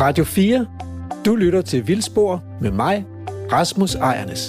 [0.00, 0.66] Radio 4.
[1.24, 3.04] Du lytter til Vildspor med mig,
[3.52, 4.40] Rasmus Ejernes.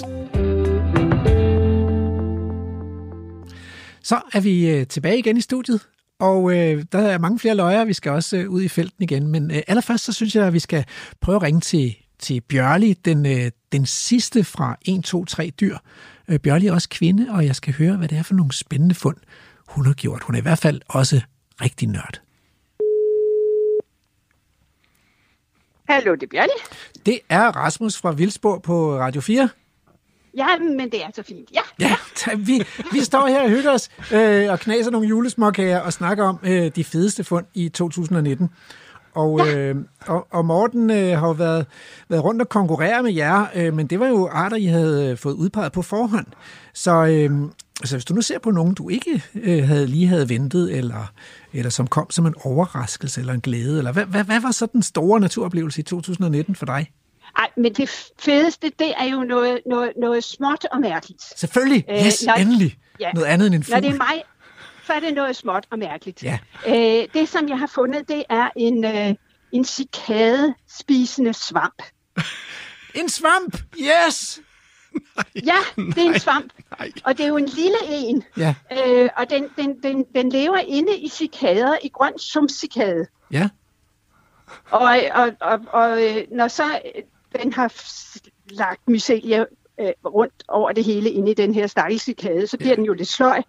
[4.02, 5.80] Så er vi øh, tilbage igen i studiet,
[6.18, 9.26] og øh, der er mange flere løjer, vi skal også øh, ud i felten igen.
[9.26, 10.84] Men øh, allerførst så synes jeg, at vi skal
[11.20, 15.78] prøve at ringe til, til Bjørli, den, øh, den sidste fra 1, 2, 3 dyr.
[16.28, 18.94] Øh, Bjørli er også kvinde, og jeg skal høre, hvad det er for nogle spændende
[18.94, 19.16] fund,
[19.68, 20.22] hun har gjort.
[20.22, 21.20] Hun er i hvert fald også
[21.60, 22.27] rigtig nørd.
[25.88, 26.48] Hallo, det er Bjørn.
[27.06, 29.48] Det er Rasmus fra Vildspor på Radio 4.
[30.36, 31.50] Ja, men det er så fint.
[31.54, 31.60] Ja.
[31.80, 31.96] Ja,
[32.48, 36.38] vi, vi står her og hygger os øh, og knaser nogle julesmåkager og snakker om
[36.42, 38.50] øh, de fedeste fund i 2019.
[39.14, 41.66] Og, øh, og, og Morten øh, har jo været,
[42.08, 45.34] været rundt og konkurrere med jer, øh, men det var jo arter, I havde fået
[45.34, 46.26] udpeget på forhånd.
[46.74, 47.30] Så øh,
[47.80, 51.12] altså, hvis du nu ser på nogen, du ikke øh, havde lige havde ventet, eller,
[51.52, 54.66] eller som kom som en overraskelse eller en glæde, eller hvad, hvad, hvad var så
[54.66, 56.90] den store naturoplevelse i 2019 for dig?
[57.38, 61.22] Ej, men det fedeste, det er jo noget, noget, noget småt og mærkeligt.
[61.38, 62.78] Selvfølgelig, Øh, yes, når- endelig.
[63.00, 63.12] Ja.
[63.12, 63.82] Noget andet end en Når fugl.
[63.82, 64.22] det er mig,
[64.86, 66.22] så er det noget småt og mærkeligt.
[66.22, 66.38] Ja.
[66.68, 69.14] Øh, det, som jeg har fundet, det er en, øh,
[69.52, 71.82] en cikade-spisende svamp.
[72.94, 74.40] En svamp, yes!
[75.34, 76.52] Ja, det er en svamp.
[77.04, 78.24] Og det er jo en lille en.
[78.36, 83.06] Ja, Øh, og den, den, den, den lever inde i cikader, i grøn sumcikade.
[83.30, 83.48] ja.
[84.70, 87.02] Og, og, og, og øh, når så øh,
[87.42, 87.72] den har
[88.50, 89.44] lagt mycelia
[89.80, 93.08] øh, rundt over det hele inde i den her stakkelcikade, så bliver den jo lidt
[93.08, 93.42] sløj,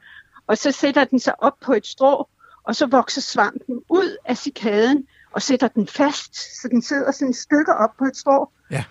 [0.47, 2.27] og så sætter den sig op på et strå,
[2.63, 7.33] og så vokser svampen ud af cikaden og sætter den fast, så den sidder sådan
[7.33, 8.49] stykker op på et strå.
[8.71, 8.83] Ja.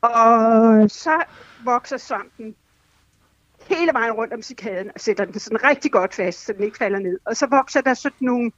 [0.00, 1.24] Og så
[1.64, 2.54] vokser svampen
[3.68, 6.76] hele vejen rundt om cikaden og sætter den sådan rigtig godt fast, så den ikke
[6.76, 7.18] falder ned.
[7.24, 8.52] Og så vokser der sådan nogle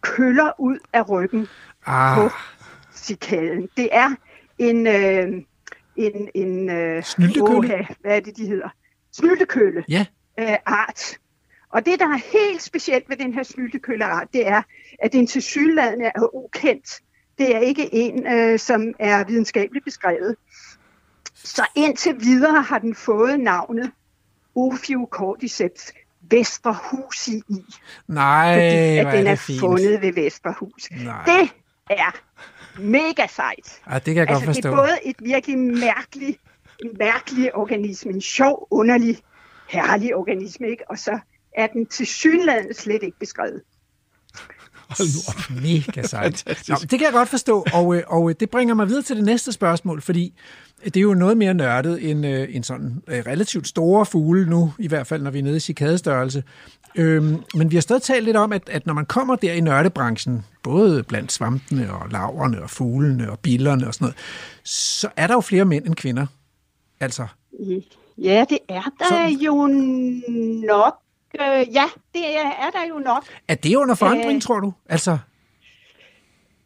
[0.00, 1.48] køller ud af ryggen
[1.86, 2.30] Ah, på
[2.94, 3.68] cikaden.
[3.76, 4.10] Det er
[4.58, 5.42] en, øh,
[5.96, 7.58] en, en øh, Snyltekølle?
[7.58, 8.68] åha, hvad er det, de hedder?
[9.12, 10.06] Snyltekølle ja.
[10.40, 11.18] øh, art.
[11.70, 14.62] Og det, der er helt specielt ved den her snyltekølleart, det er,
[15.02, 17.00] at den til sydlandet er ukendt.
[17.38, 20.36] Det er ikke en, øh, som er videnskabeligt beskrevet.
[21.44, 23.90] Så indtil videre har den fået navnet
[24.56, 25.92] Ophiocordyceps
[26.30, 27.64] Vesterhusi i,
[28.08, 29.60] Nej, fordi at den er er det fint.
[29.60, 30.88] fundet ved Vesterhus.
[30.90, 31.24] Nej.
[31.24, 31.50] Det
[31.90, 32.16] er
[32.80, 33.80] mega sejt.
[33.90, 34.68] Ja, det kan jeg godt Altså, det forstå.
[34.72, 36.38] er både et virkelig mærkeligt,
[36.98, 39.18] mærkelig organisme, en sjov, underlig,
[39.68, 40.90] herlig organisme, ikke?
[40.90, 41.18] og så
[41.56, 43.62] er den til synlandet slet ikke beskrevet.
[44.98, 45.56] Hold nu op.
[45.62, 46.44] Mega sejt.
[46.68, 49.16] Nå, det kan jeg godt forstå, og, øh, og øh, det bringer mig videre til
[49.16, 50.34] det næste spørgsmål, fordi
[50.84, 54.72] det er jo noget mere nørdet end, øh, end sådan øh, relativt store fugle nu,
[54.78, 56.42] i hvert fald når vi er nede i cikadestørrelse.
[56.94, 59.60] Øhm, men vi har stadig talt lidt om, at, at når man kommer der i
[59.60, 64.16] nørdebranchen, både blandt svampene og laverne og fuglene og billerne og sådan noget,
[64.64, 66.26] så er der jo flere mænd end kvinder.
[67.00, 67.26] Altså,
[68.18, 69.32] Ja, det er der Sådan.
[69.32, 69.66] jo
[70.66, 71.01] nok.
[71.40, 71.84] Øh, ja,
[72.14, 73.24] det er, er der jo nok.
[73.48, 74.42] er det under forandring, Øh.
[74.42, 74.72] tror du?
[74.88, 75.18] Altså,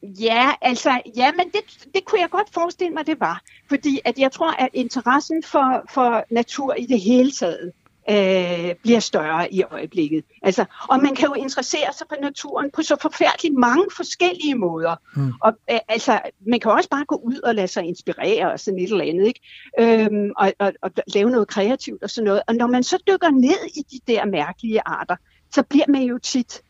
[0.02, 3.42] Ja, altså, ja, men det, det kunne jeg godt forestille mig, det var.
[3.68, 7.72] Fordi at jeg tror, at interessen for, for natur i det hele taget
[8.10, 10.24] øh, bliver større i øjeblikket.
[10.42, 14.96] Altså, og man kan jo interessere sig for naturen på så forfærdeligt mange forskellige måder.
[15.16, 15.32] Mm.
[15.42, 18.80] Og øh, altså, man kan også bare gå ud og lade sig inspirere og sådan
[18.80, 19.40] et eller andet, ikke?
[19.80, 22.42] Øhm, og, og, og lave noget kreativt og sådan noget.
[22.48, 25.16] Og når man så dykker ned i de der mærkelige arter,
[25.54, 26.62] så bliver man jo tit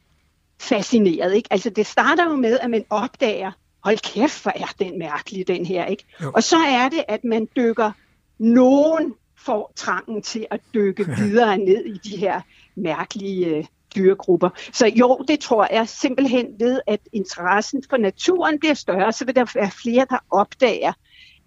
[0.60, 1.34] fascineret.
[1.34, 1.48] Ikke?
[1.50, 3.52] Altså det starter jo med, at man opdager,
[3.84, 5.86] hold kæft, hvor er den mærkelig, den her.
[5.86, 6.04] Ikke?
[6.22, 6.32] Jo.
[6.34, 7.92] Og så er det, at man dykker,
[8.38, 12.40] nogen får trangen til at dykke videre ned i de her
[12.76, 13.64] mærkelige øh,
[13.96, 14.48] dyregrupper.
[14.72, 19.36] Så jo, det tror jeg simpelthen ved, at interessen for naturen bliver større, så vil
[19.36, 20.92] der være flere, der opdager,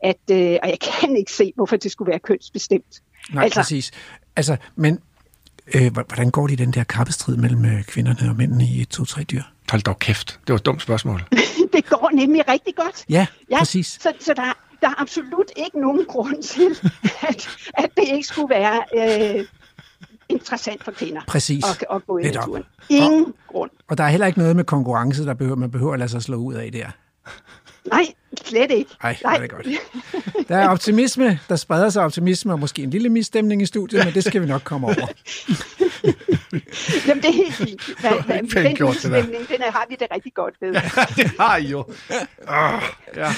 [0.04, 3.02] at, øh, og jeg kan ikke se, hvorfor det skulle være kønsbestemt.
[3.34, 3.92] nej, altså, præcis.
[4.36, 5.00] Altså, men
[5.76, 9.24] øh, hvordan går det i den der kappestrid mellem øh, kvinderne og mændene i 1-2-3
[9.24, 9.44] dyr?
[9.72, 10.40] Hold dog kæft.
[10.48, 11.24] Det var et dumt spørgsmål.
[11.74, 13.06] Det går nemlig rigtig godt.
[13.10, 13.88] Ja, Ja, præcis.
[14.02, 16.72] Så, så der, der er absolut ikke nogen grund til,
[17.30, 18.84] at, at det ikke skulle være
[19.40, 19.46] øh,
[20.30, 21.64] interessant for kvinder Præcis.
[21.70, 22.42] at, at gå i Netop.
[22.42, 22.64] naturen.
[22.90, 23.72] Ingen grund.
[23.88, 26.24] Og der er heller ikke noget med konkurrence, der behøver, man behøver at lade sig
[26.24, 26.88] slå ud af der.
[27.86, 28.06] Nej,
[28.46, 28.92] slet ikke.
[29.04, 29.68] Ej, det er godt.
[30.48, 34.14] Der er optimisme, der spreder sig optimisme, og måske en lille misstemning i studiet, men
[34.14, 34.96] det skal vi nok komme over.
[37.08, 37.82] Jamen, det er helt fint.
[38.02, 40.74] Hvad, hvad, den udstemning, den er, har vi det rigtig godt ved.
[41.16, 41.80] det har I jo.
[42.48, 42.82] Oh,
[43.16, 43.32] ja.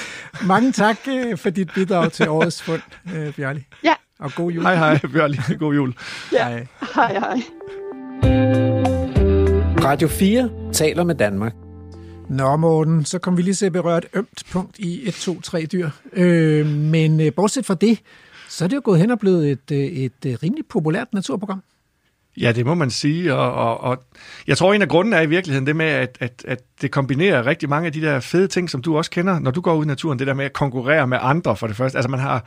[0.46, 2.82] Mange tak øh, for dit bidrag til årets fund,
[3.14, 3.64] øh, Bjørli.
[3.84, 4.62] Ja, Og god jul.
[4.62, 5.34] Hej hej, Bjørn.
[5.58, 5.94] God jul.
[6.32, 6.48] ja.
[6.48, 6.66] Hej.
[6.94, 7.40] Hej, hej.
[9.84, 11.52] Radio 4 taler med Danmark.
[12.28, 15.40] Nå, Morten, så kom vi lige til at berøre et ømt punkt i 1, 2,
[15.40, 15.90] 3 dyr.
[16.12, 17.98] Øh, men øh, bortset fra det,
[18.48, 21.62] så er det jo gået hen og blevet et, øh, et, et rimelig populært naturprogram.
[22.36, 24.02] Ja, det må man sige, og, og, og
[24.46, 27.46] jeg tror, en af grunden er i virkeligheden det med, at, at, at det kombinerer
[27.46, 29.84] rigtig mange af de der fede ting, som du også kender, når du går ud
[29.84, 31.98] i naturen, det der med at konkurrere med andre for det første.
[31.98, 32.44] Altså man har,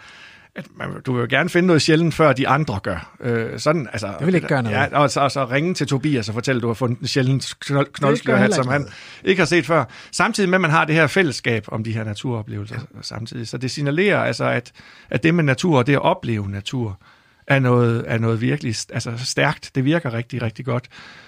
[0.56, 3.16] at man, du vil jo gerne finde noget sjældent, før de andre gør.
[3.20, 4.76] Øh, sådan, altså, Det vil ikke gøre noget.
[4.76, 7.54] Ja, og så, så ringe til Tobias og fortælle, at du har fundet en sjældent
[7.60, 8.94] knold, ikke som han noget.
[9.24, 9.86] ikke har set før.
[10.12, 13.02] Samtidig med, at man har det her fællesskab om de her naturoplevelser ja.
[13.02, 13.48] samtidig.
[13.48, 14.72] Så det signalerer altså, at,
[15.10, 17.00] at det med natur og det at opleve natur,
[17.48, 19.72] er noget, er noget virkelig altså, stærkt.
[19.76, 20.88] Det virker rigtig, rigtig godt.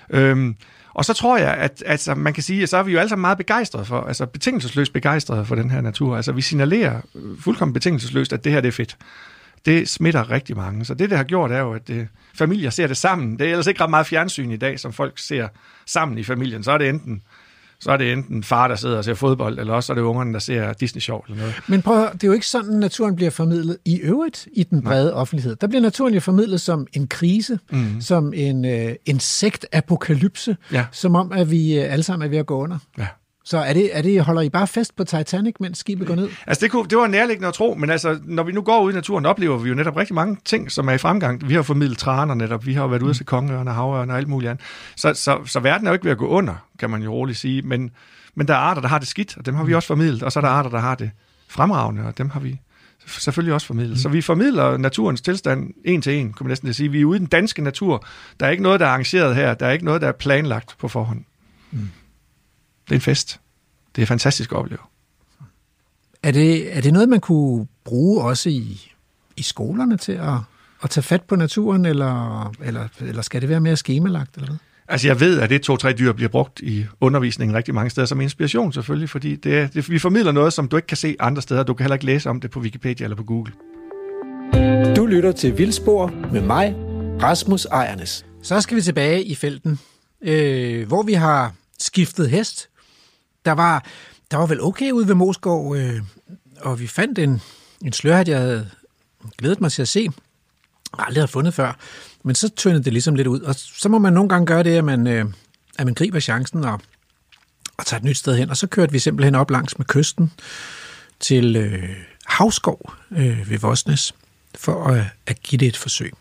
[0.10, 0.56] Øhm,
[0.98, 3.10] og så tror jeg, at altså, man kan sige, at så er vi jo alle
[3.10, 6.16] sammen meget begejstrede for, altså betingelsesløst begejstrede for den her natur.
[6.16, 7.02] Altså vi signalerer
[7.40, 8.98] fuldkommen betingelsesløst, at det her det er fedt.
[9.66, 10.86] Det smitter rigtig mange.
[10.86, 13.40] Så det, det har gjort, er jo, at det, familier ser det sammen.
[13.40, 15.48] Det er ellers ikke ret meget fjernsyn i dag, som folk ser
[15.86, 16.64] sammen i familien.
[16.64, 17.22] Så er det enten
[17.80, 20.34] så er det enten far, der sidder og ser fodbold, eller også er det ungerne,
[20.34, 21.54] der ser Disney-show eller noget.
[21.68, 24.84] Men prøv høre, det er jo ikke sådan, naturen bliver formidlet i øvrigt i den
[24.84, 25.56] brede offentlighed.
[25.56, 28.02] Der bliver naturen jo formidlet som en krise, mm.
[28.02, 30.86] som en øh, insektapokalypse, Ja.
[30.92, 32.78] som om, at vi øh, alle sammen er ved at gå under.
[32.98, 33.08] Ja.
[33.48, 36.30] Så er det, er det, holder I bare fest på Titanic, mens skibet går ned?
[36.48, 38.92] Altså det, kunne, det var nærliggende at tro, men altså, når vi nu går ud
[38.92, 41.50] i naturen, oplever vi jo netop rigtig mange ting, som er i fremgang.
[41.50, 44.28] Vi har formidlet traner netop, vi har jo været ude til kongeørne, havørne og alt
[44.28, 44.66] muligt andet.
[44.96, 47.38] Så, så, så verden er jo ikke ved at gå under, kan man jo roligt
[47.38, 47.92] sige, men,
[48.36, 50.32] men der er arter, der har det skidt, og dem har vi også formidlet, og
[50.32, 51.12] så er der arter, der har det
[51.48, 52.60] fremragende, og dem har vi
[53.08, 54.00] selvfølgelig også formidlet.
[54.00, 56.92] Så vi formidler naturens tilstand en til en, kunne man næsten sige.
[56.92, 58.06] Vi er ude i den danske natur.
[58.40, 59.54] Der er ikke noget, der er arrangeret her.
[59.54, 61.24] Der er ikke noget, der er planlagt på forhånd.
[62.88, 63.40] Det er en fest.
[63.96, 64.80] Det er fantastisk at opleve.
[66.24, 68.92] Er det, er det noget, man kunne bruge også i,
[69.38, 70.34] i skolerne til at,
[70.84, 74.36] at tage fat på naturen, eller, eller, eller skal det være mere skemalagt?
[74.36, 74.58] Eller hvad?
[74.88, 78.22] Altså jeg ved, at det to-tre dyr bliver brugt i undervisningen rigtig mange steder som
[78.22, 81.64] inspiration selvfølgelig, fordi det, det, vi formidler noget, som du ikke kan se andre steder.
[81.64, 83.54] Du kan heller ikke læse om det på Wikipedia eller på Google.
[84.96, 86.76] Du lytter til Vildspor med mig,
[87.22, 88.26] Rasmus Ejernes.
[88.44, 89.80] Så skal vi tilbage i felten,
[90.22, 92.70] øh, hvor vi har skiftet hest.
[93.48, 93.86] Der var,
[94.32, 96.02] der var vel okay ude ved Moskov, øh,
[96.60, 97.42] og vi fandt en,
[97.82, 98.70] en slørhat, jeg havde
[99.38, 100.10] glædet mig til at se.
[100.94, 101.78] Aldrig havde fundet før.
[102.24, 103.42] Men så tyndede det ligesom lidt ud.
[103.42, 105.26] Og så må man nogle gange gøre det, at man, øh,
[105.80, 106.82] at man griber chancen og,
[107.78, 108.50] og tager et nyt sted hen.
[108.50, 110.32] Og så kørte vi simpelthen op langs med kysten
[111.20, 111.90] til øh,
[112.26, 114.16] Havskov øh, ved Vosnes
[114.56, 116.14] for at, at give det et forsøg.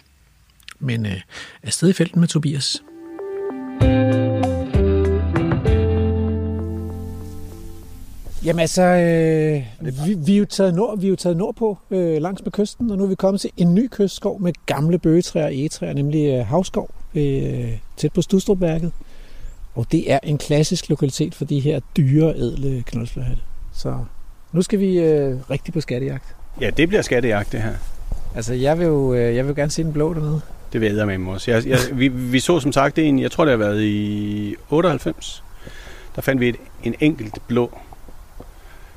[0.79, 1.21] Men øh,
[1.63, 2.83] afsted i felten med Tobias.
[8.47, 9.63] Jamen altså, øh,
[10.07, 12.91] vi, vi, er jo taget nord, vi er jo taget nordpå øh, langs med kysten,
[12.91, 16.27] og nu er vi kommet til en ny kystskov med gamle bøgetræer og egetræer, nemlig
[16.27, 18.93] øh, Havskov, øh, tæt på Stustrupværket.
[19.75, 23.43] Og det er en klassisk lokalitet for de her dyre, ædle knoldslørhatte.
[23.75, 23.99] Så
[24.53, 26.37] nu skal vi øh, rigtig på skattejagt.
[26.61, 27.75] Ja, det bliver skattejagt, det her.
[28.35, 30.41] Altså, jeg vil jo jeg vil gerne se den blå dernede.
[30.73, 31.51] Det vil jeg med også.
[31.51, 35.43] Jeg, jeg, vi, vi så som sagt en, jeg tror det har været i 98.
[36.17, 37.79] Der fandt vi et, en enkelt blå,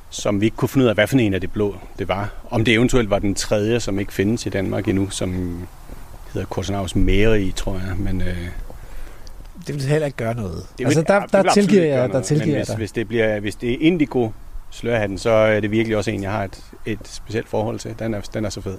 [0.09, 2.29] som vi ikke kunne finde ud af, hvad for en af det blå det var.
[2.49, 5.59] Om det eventuelt var den tredje, som ikke findes i Danmark endnu, som
[6.33, 7.95] hedder Korsenavs Mæri, tror jeg.
[7.97, 8.37] Men, øh,
[9.67, 10.63] Det vil heller ikke gøre noget.
[10.77, 12.75] det altså, vil- der, ja, det der vil absolut tilgiver jeg, der tilgiver hvis, dig.
[12.77, 14.29] hvis, det bliver, hvis det er indigo
[14.71, 17.95] slørhatten, så er det virkelig også en, jeg har et, et specielt forhold til.
[17.99, 18.77] Den er, den er så fed.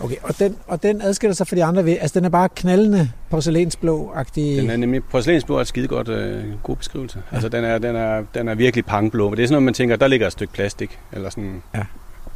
[0.00, 2.48] Okay, og den, og den adskiller sig fra de andre ved, altså den er bare
[2.48, 4.56] knaldende porcelænsblå-agtig.
[4.60, 7.22] Den er nemlig porcelænsblå er et skide godt øh, god beskrivelse.
[7.30, 7.34] Ja.
[7.34, 9.74] Altså den er, den, er, den er virkelig pangblå, men det er sådan noget, man
[9.74, 11.82] tænker, der ligger et stykke plastik, eller sådan, Ja.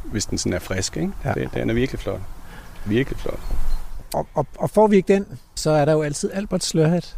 [0.03, 1.11] hvis den sådan er frisk, ikke?
[1.25, 1.33] Ja.
[1.33, 2.21] Det, den er virkelig flot.
[2.85, 3.39] Virkelig flot.
[4.13, 5.25] Og, og, og får vi ikke den,
[5.55, 7.15] så er der jo altid Albert Slørhat,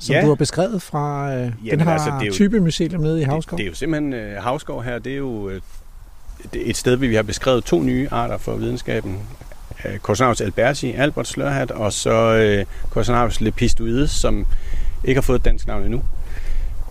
[0.00, 0.22] som Ja.
[0.22, 3.00] du har beskrevet fra, øh, den Jamen, har altså, altså, det er jo- type museum
[3.00, 3.56] nede i Det, Havskov.
[3.58, 5.60] det er jo simpelthen, øh, Havskov her, det er jo øh,
[6.52, 9.18] det et sted, hvor vi har beskrevet to nye arter for videnskaben.
[9.84, 12.66] Øh, Corsonaurus alberti, Albert slørhat, og så øh,
[13.40, 14.46] lepistoides, som
[15.04, 16.02] ikke har fået et dansk navn endnu.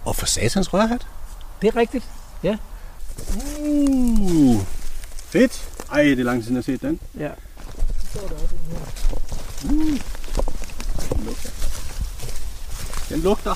[0.06, 1.08] Og for satans rørhat.
[1.62, 2.06] det er rigtigt.
[3.60, 4.62] Uh,
[5.26, 5.70] fedt.
[5.92, 7.00] Ej, det er lang tid siden, jeg har set den.
[7.20, 7.30] Ja.
[11.14, 11.50] Den lugter.
[13.10, 13.54] Den lugter.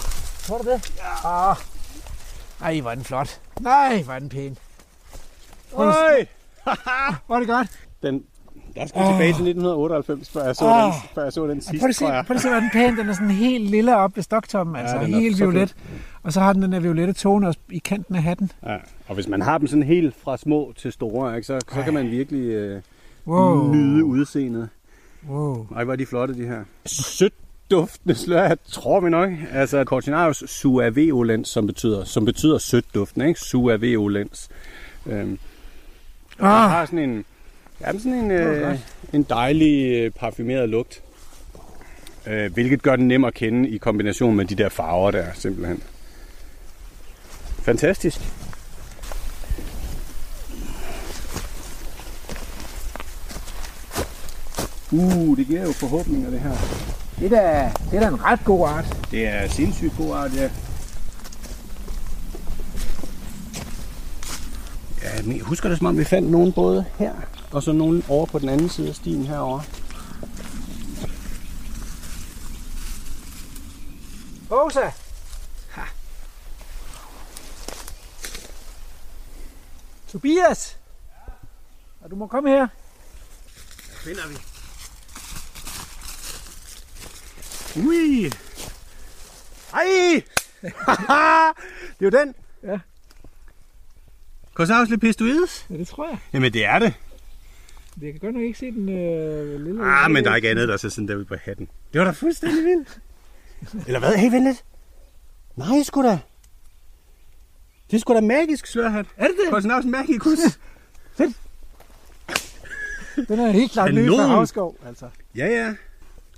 [0.48, 0.94] Tror du det?
[0.98, 1.50] Ja.
[1.52, 1.56] Ah.
[2.62, 3.40] Ej, hvor er den flot.
[3.60, 4.58] Nej, hvor er den pæn.
[5.74, 6.26] Øj!
[7.28, 7.68] Hvor er det godt.
[8.04, 8.24] Den,
[8.76, 9.08] der skal oh.
[9.08, 10.84] tilbage til 1998, før jeg så, Åh.
[10.84, 12.26] den, før jeg så den Og sidste, prøv at se, tror jeg.
[12.26, 12.98] prøv at se, hvor er den pæn.
[12.98, 15.76] Den er sådan helt lille op ved stoktoppen, altså den er helt så violet.
[16.24, 18.52] Og så har den den der violette tone også i kanten af hatten.
[18.66, 18.78] Ja.
[19.08, 21.94] Og hvis man har dem sådan helt fra små til store, ikke, så, så kan
[21.94, 22.82] man virkelig øh,
[23.28, 23.72] Wow.
[23.74, 24.70] nyde udseendet.
[25.30, 25.68] wow.
[25.76, 26.64] Ej, hvor er de flotte, de her.
[26.86, 27.43] 17
[27.74, 29.32] duftende slørhat, tror vi nok.
[29.52, 33.40] Altså Cortinarius suaveolens, som betyder, som betyder sødt duftende, ikke?
[33.40, 34.50] Suaveolens.
[35.06, 35.40] Øhm,
[36.40, 36.70] ah.
[36.70, 37.26] har sådan en,
[37.82, 38.80] ja, sådan en, øh,
[39.14, 41.02] en dejlig øh, parfumeret lugt.
[42.28, 45.84] Øh, hvilket gør den nem at kende i kombination med de der farver der, simpelthen.
[47.64, 48.20] Fantastisk.
[54.92, 57.03] Uh, det giver jo forhåbninger, det her.
[57.20, 58.98] Det er, det er da en ret god art.
[59.12, 60.50] Det er sindssygt god art, ja.
[65.04, 67.14] Ja, men jeg husker det som om, vi fandt nogen både her,
[67.52, 69.64] og så nogen over på den anden side af stien herovre.
[74.52, 74.92] Rosa!
[75.70, 75.82] Ha.
[80.08, 80.78] Tobias!
[82.02, 82.68] Og du må komme her.
[84.04, 84.53] Finder vi.
[87.78, 88.32] Ui!
[89.74, 90.24] Ej!
[90.62, 90.74] det
[92.00, 92.36] er jo den.
[92.64, 92.80] Ja.
[94.54, 95.66] Korsavs lepistoides?
[95.70, 96.18] Ja, det tror jeg.
[96.34, 96.94] Jamen, det er det.
[98.02, 99.86] Jeg kan godt nok ikke se den øh, lille...
[99.86, 101.68] Ah, men der er ikke andet, der ser sådan der ud på hatten.
[101.94, 103.00] Det var da fuldstændig vildt.
[103.88, 104.16] Eller hvad?
[104.16, 104.64] Hey, vent lidt.
[105.56, 106.20] Nej, sgu da.
[107.92, 109.06] Det er sgu da magisk slørhat.
[109.18, 109.50] Er det det?
[109.50, 110.40] Korsavs magicus.
[113.28, 114.28] Den er helt klart ny fra.
[114.28, 115.10] Havskov, altså.
[115.36, 115.74] ja, ja.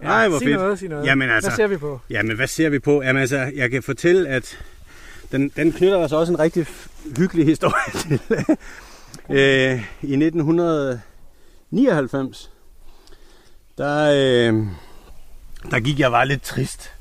[0.01, 0.57] Ej, hvor sig fedt.
[0.59, 1.05] noget, sig noget.
[1.05, 1.99] Jamen altså, Hvad ser vi på?
[2.09, 3.01] Jamen, hvad ser vi på?
[3.01, 4.59] Jamen altså, jeg kan fortælle, at
[5.31, 6.65] den, den knytter altså også en rigtig
[7.17, 8.19] hyggelig historie til.
[9.29, 12.51] øh, I 1999,
[13.77, 14.53] der, øh,
[15.71, 16.91] der gik jeg bare lidt trist.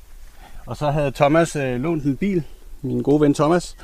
[0.66, 2.42] Og så havde Thomas øh, lånt en bil,
[2.82, 3.76] min gode ven Thomas,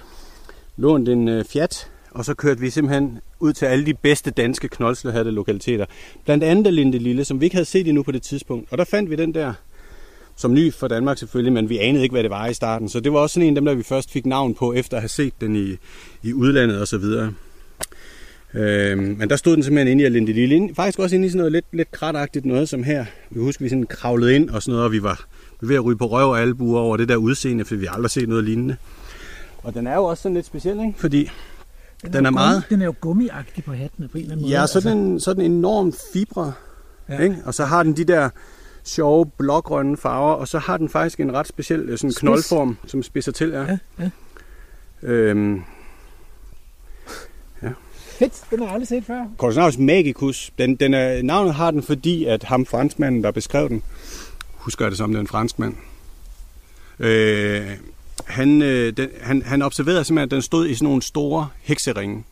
[0.77, 4.69] lånt en øh, Fiat, og så kørte vi simpelthen ud til alle de bedste danske
[4.69, 5.87] knoldsløhatte lokaliteter.
[6.25, 8.73] Blandt andet Linde Lille, som vi ikke havde set endnu på det tidspunkt.
[8.73, 9.53] Og der fandt vi den der,
[10.37, 12.89] som ny for Danmark selvfølgelig, men vi anede ikke, hvad det var i starten.
[12.89, 14.97] Så det var også sådan en af dem, der vi først fik navn på, efter
[14.97, 15.77] at have set den i,
[16.23, 17.33] i udlandet og så videre.
[18.55, 20.55] Øhm, men der stod den simpelthen inde i Linde Lille.
[20.55, 23.05] Inde- Faktisk også inde i sådan noget lidt, lidt kratagtigt noget som her.
[23.31, 25.25] Vi husker, vi sådan kravlede ind og sådan noget, og vi var
[25.61, 28.11] vi ved at ryge på røv og albuer over det der udseende, for vi aldrig
[28.11, 28.77] set noget lignende.
[29.63, 30.93] Og den er jo også sådan lidt speciel, ikke?
[30.97, 31.31] Fordi
[32.03, 34.45] den er jo meget- gummi- Den er jo gummiagtig på hatten på en eller anden
[34.45, 34.61] måde.
[34.61, 36.53] Ja, så er den, så er den enormt fibre,
[37.09, 37.15] Ja.
[37.15, 37.21] ja.
[37.23, 37.37] ikke?
[37.45, 38.31] og så har den de der
[38.85, 42.19] sjove blågrønne farver, og så har den faktisk en ret speciel øh, sådan Spids.
[42.21, 43.49] knoldform, som spidser til.
[43.51, 43.63] Ja.
[43.63, 44.11] Ja, ja.
[45.03, 45.63] Øhm,
[48.19, 49.25] Fedt, den har jeg aldrig set før.
[49.39, 53.83] Corsanaus magicus, den, den er, navnet har den, fordi at ham franskmanden, der beskrev den,
[54.55, 55.75] husker jeg det som, det er en franskmand,
[56.99, 57.71] øh,
[58.27, 62.25] han, øh, den, han, han observerede simpelthen, at den stod i sådan nogle store hekseringe.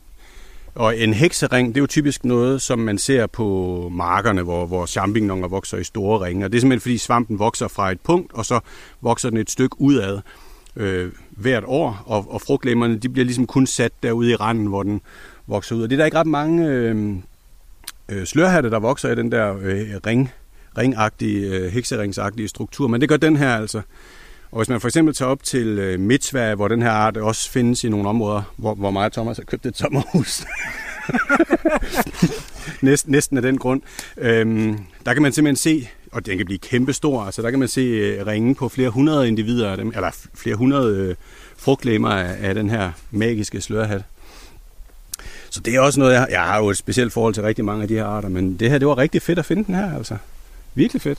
[0.74, 4.86] Og en heksering, det er jo typisk noget, som man ser på markerne, hvor, hvor
[4.86, 6.44] champignoner vokser i store ringe.
[6.44, 8.60] Og det er simpelthen, fordi svampen vokser fra et punkt, og så
[9.00, 10.20] vokser den et stykke udad
[10.76, 12.02] øh, hvert år.
[12.06, 15.00] Og, og frugtlemmerne, de bliver ligesom kun sat derude i randen, hvor den
[15.46, 15.82] vokser ud.
[15.82, 17.14] Og det er der ikke ret mange øh,
[18.08, 20.32] øh, slørhatte, der vokser i den der øh, ring,
[20.78, 22.88] ringagtige, øh, hekseringsagtige struktur.
[22.88, 23.82] Men det gør den her altså.
[24.50, 27.50] Og hvis man for eksempel tager op til øh, Midtsverige, hvor den her art også
[27.50, 30.44] findes i nogle områder, hvor, hvor mig og Thomas har købt et sommerhus.
[32.82, 33.82] næsten, næsten af den grund.
[34.16, 37.68] Øhm, der kan man simpelthen se, og den kan blive kæmpestor, altså der kan man
[37.68, 41.14] se øh, ringe på flere hundrede individer, af dem, eller flere hundrede øh,
[41.56, 44.02] frugtlemmer af, af den her magiske slørhat.
[45.50, 47.82] Så det er også noget, jeg, jeg har jo et specielt forhold til rigtig mange
[47.82, 49.96] af de her arter, men det her, det var rigtig fedt at finde den her,
[49.96, 50.16] altså.
[50.74, 51.18] Virkelig fedt.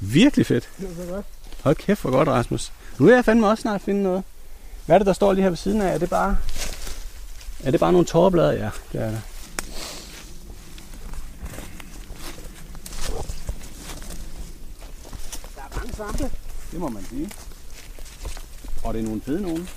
[0.00, 0.68] Virkelig fedt.
[0.78, 1.26] Det var så godt.
[1.64, 2.72] Hold kæft, hvor godt, Rasmus.
[2.98, 4.24] Nu er jeg fandme også snart finde noget.
[4.86, 5.94] Hvad er det, der står lige her ved siden af?
[5.94, 6.36] Er det bare,
[7.64, 8.52] er det bare nogle tårerblade?
[8.52, 9.22] Ja, det er det.
[15.56, 16.30] Der er mange svampe.
[16.70, 17.30] Det må man sige.
[18.84, 19.68] Og det er nogle fede nogen.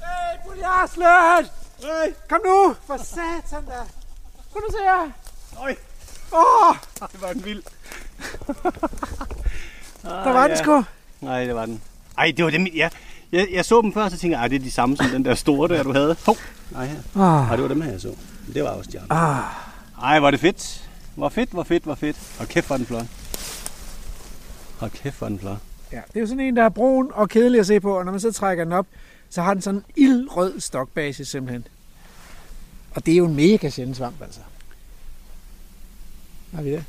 [0.00, 1.50] Hey, Buljarslet!
[1.80, 2.12] Hey!
[2.28, 2.74] Kom nu!
[2.86, 3.80] For satan da!
[4.52, 5.10] Prøv nu se her!
[5.60, 5.74] Øj!
[6.32, 6.76] Åh,
[7.12, 7.62] Det var den vild.
[10.02, 10.84] der var den sgu.
[11.20, 11.80] Nej, det var den.
[12.18, 12.88] Ej, det var dem, ja.
[13.32, 15.24] Jeg, jeg så dem før, så tænkte jeg, ej, det er de samme som den
[15.24, 16.16] der store der, du havde.
[16.26, 16.36] Hov.
[16.70, 16.96] Nej, her.
[17.14, 18.14] Ah, Nej, det var dem her, jeg så.
[18.46, 19.16] Men Det var også de andre.
[19.16, 19.44] ah.
[20.02, 20.88] Ej, er det fedt.
[21.14, 22.16] Hvor fedt, hvor fedt, hvor fedt.
[22.40, 23.06] Og kæft, hvor er den flot.
[24.78, 25.58] Hold kæft, hvor den flot.
[25.92, 28.04] Ja, det er jo sådan en, der er brun og kedelig at se på, og
[28.04, 28.86] når man så trækker den op,
[29.30, 31.66] så har den sådan en ildrød stokbasis simpelthen.
[32.90, 34.40] Og det er jo en mega sjælden svamp, altså.
[36.54, 36.84] Har vi det?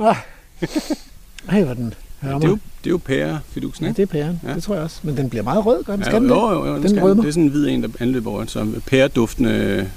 [0.00, 0.16] Ah.
[1.48, 4.02] Ej, hvor den Ja, det, er jo, det er jo pære, fidusen, Ja, ikke?
[4.02, 4.40] det er pæren.
[4.42, 4.48] Ja.
[4.48, 4.54] Ja.
[4.54, 5.00] Det tror jeg også.
[5.02, 6.02] Men den bliver meget rød, gør den?
[6.04, 6.30] Ja, Skal jo, det?
[6.54, 7.22] jo, jo, den Den rødmer.
[7.22, 9.90] det er sådan en hvid en, der anløber over, som pæreduftende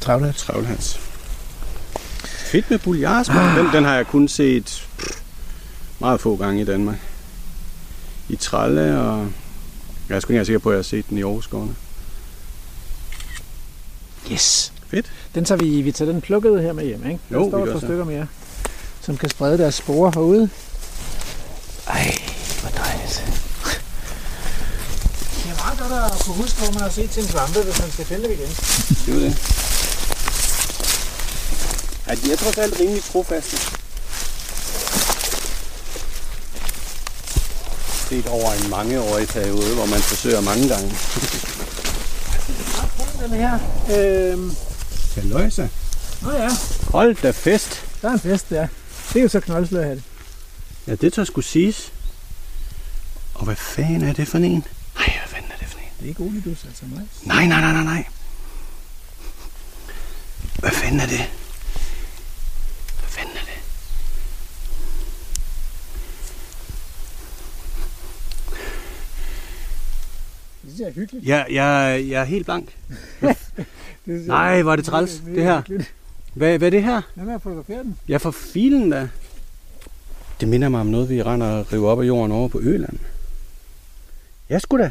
[0.00, 0.34] Travlet.
[0.34, 1.00] travlhans.
[2.24, 3.54] Fedt med bouillarsmør.
[3.62, 4.88] Den, den har jeg kun set
[6.00, 6.96] meget få gange i Danmark.
[8.28, 9.26] I Tralle, og
[10.08, 11.74] jeg er sgu ikke sikker på, at jeg har set den i Aarhusgårdene.
[14.32, 14.72] Yes.
[14.86, 15.06] Fedt.
[15.34, 17.18] Den tager vi, vi tager den plukkede her med hjem, ikke?
[17.30, 17.86] Der Jo, står vi et par så.
[17.86, 18.26] stykker mere,
[19.00, 20.48] som kan sprede deres sporer herude.
[21.86, 22.18] Ej,
[22.60, 23.24] hvor dejligt.
[25.44, 27.92] Det er meget godt at kunne huske, hvor man har set sin svampe, hvis man
[27.92, 28.48] skal finde dem igen.
[29.06, 29.36] Det var det.
[32.08, 33.56] Ja, de er trods alt rimelig trofaste.
[38.08, 40.96] Set over en mangeårig periode, hvor man forsøger mange gange.
[43.20, 43.58] Den her.
[43.98, 44.56] Øhm,
[45.14, 45.70] Kaløjse.
[46.22, 46.48] nå ja,
[46.90, 47.82] Hold da fest.
[48.02, 48.66] der er en fest, ja.
[49.12, 49.98] Det er jo så knoldslørhat.
[50.86, 51.92] Ja, det tør skulle siges.
[53.34, 54.44] Og hvad fanden er det for en?
[54.94, 55.84] Nej, hvad fanden er det for en?
[55.98, 57.02] Det er ikke olidus, altså mig.
[57.24, 58.04] Nej, nej, nej, nej, nej.
[60.58, 61.18] Hvad fanden er det?
[63.00, 63.60] Hvad fanden er det?
[70.62, 71.26] Det synes jeg er hyggeligt.
[71.26, 72.76] Jeg, jeg, jeg er helt blank.
[74.06, 75.62] Det Nej, hvor er det træls, det her.
[76.34, 77.02] Hvad, hvad er det her?
[77.14, 77.98] Lad mig at fotografere den.
[78.08, 79.08] Jeg får filen da.
[80.40, 82.98] Det minder mig om noget, vi render og river op af jorden over på Øland.
[84.50, 84.90] Ja, sgu da.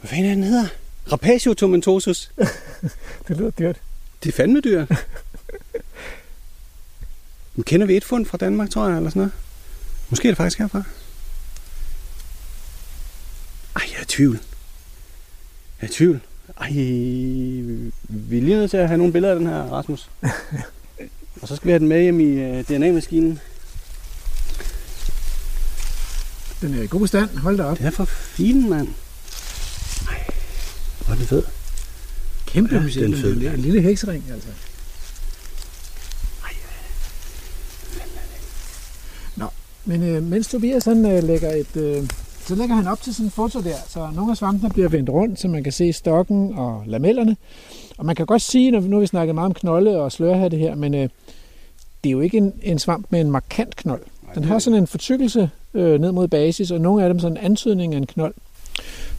[0.00, 0.68] Hvad fanden er den hedder?
[1.12, 2.30] Rapatio tomentosus.
[3.28, 3.80] Det lyder dyrt.
[4.22, 4.86] Det er fandme dyr.
[7.54, 9.32] Men kender vi et fund fra Danmark, tror jeg, eller sådan noget?
[10.10, 10.82] Måske er det faktisk herfra.
[13.76, 14.40] Ej, jeg er i tvivl.
[15.80, 16.20] Jeg er i tvivl.
[16.60, 16.70] Ej,
[18.08, 20.10] vi er lige nødt til at have nogle billeder af den her, Rasmus.
[21.42, 23.40] Og så skal vi have den med hjem i øh, DNA-maskinen.
[26.62, 27.30] Den er i god stand.
[27.38, 27.78] Hold da op.
[27.78, 28.88] Det er for fint, mand.
[30.08, 30.24] Ej,
[31.04, 31.42] hvor er det fed.
[32.46, 33.02] Kæmpe Ja, musik.
[33.02, 33.56] den En fed, lille, mand.
[33.58, 34.48] en lille heksering, altså.
[39.36, 39.46] Nå,
[39.84, 41.76] men øh, mens Tobias han øh, lægger et...
[41.76, 42.08] Øh,
[42.46, 45.10] så lægger han op til sådan et foto der, så nogle af svampene bliver vendt
[45.10, 47.36] rundt, så man kan se stokken og lamellerne.
[47.98, 50.56] Og man kan godt sige, når nu har vi snakket meget om knolde og slørhatte
[50.56, 51.08] her, men øh,
[52.04, 54.02] det er jo ikke en, en svamp med en markant knold.
[54.34, 57.44] Den har sådan en fortykkelse øh, ned mod basis, og nogle af dem sådan en
[57.44, 58.34] antydning af en knold.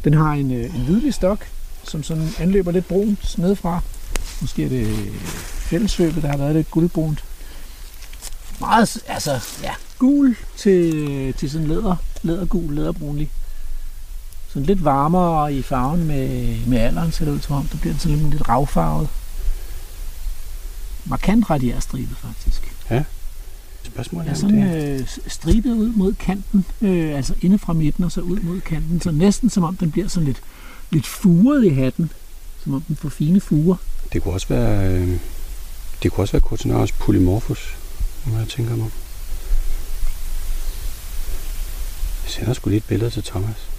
[0.03, 1.47] Den har en, øh, en hvidlig stok,
[1.83, 3.79] som sådan anløber lidt brunt nedefra.
[4.41, 5.13] Måske er det øh,
[5.69, 7.23] fællesvøbet, der har været lidt guldbrunt.
[8.59, 9.31] Meget, altså,
[9.63, 13.29] ja, gul til, øh, til sådan læder, lædergul, læderbrunlig.
[14.47, 17.67] Sådan lidt varmere i farven med, med alderen, ser det ud som om.
[17.67, 19.09] Der bliver den sådan lidt ravfarvet.
[21.05, 22.75] Markant radiærstribet, faktisk.
[22.89, 23.03] Ja,
[23.95, 24.99] er, om sådan det er.
[24.99, 29.01] øh, stribet ud mod kanten, øh, altså inde fra midten og så ud mod kanten,
[29.01, 30.41] så næsten som om den bliver sådan lidt,
[30.91, 32.11] lidt furet i hatten,
[32.63, 33.75] som om den får fine fuger.
[34.13, 35.19] Det kunne også være, øh,
[36.03, 37.77] det kunne også være Cortinarius polymorphus,
[38.25, 38.91] når jeg tænker mig om.
[42.23, 43.69] Jeg sender sgu lige et billede til Thomas.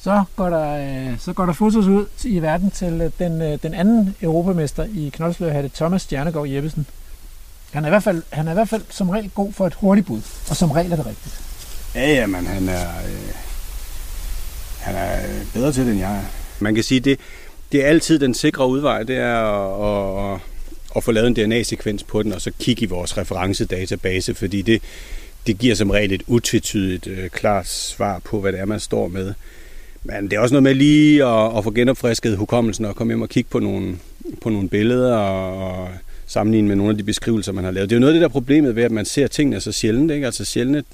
[0.00, 3.58] Så går der, øh, så går der fotos ud i verden til øh, den, øh,
[3.62, 6.86] den anden europamester i knoldslørhatte, Thomas Stjernegaard Jeppesen.
[7.72, 9.74] Han er, i hvert fald, han er i hvert fald som regel god for et
[9.74, 11.40] hurtigt bud, og som regel er det rigtigt.
[11.94, 13.34] Ja, ja, men han er, øh,
[14.80, 15.18] han er
[15.54, 16.22] bedre til det, end jeg er.
[16.60, 17.20] Man kan sige, det,
[17.72, 20.40] det er altid den sikre udvej, det er at, at,
[20.96, 24.82] at få lavet en DNA-sekvens på den, og så kigge i vores referencedatabase, fordi det,
[25.46, 29.08] det giver som regel et utvetydigt øh, klart svar på, hvad det er, man står
[29.08, 29.34] med.
[30.02, 33.22] Men det er også noget med lige at, at få genopfrisket hukommelsen og komme hjem
[33.22, 33.98] og kigge på nogle,
[34.42, 35.88] på nogle billeder og, og
[36.32, 37.90] sammenligne med nogle af de beskrivelser, man har lavet.
[37.90, 40.10] Det er jo noget af det der problemet ved, at man ser tingene så sjældent,
[40.10, 40.26] ikke?
[40.26, 40.84] altså sjældne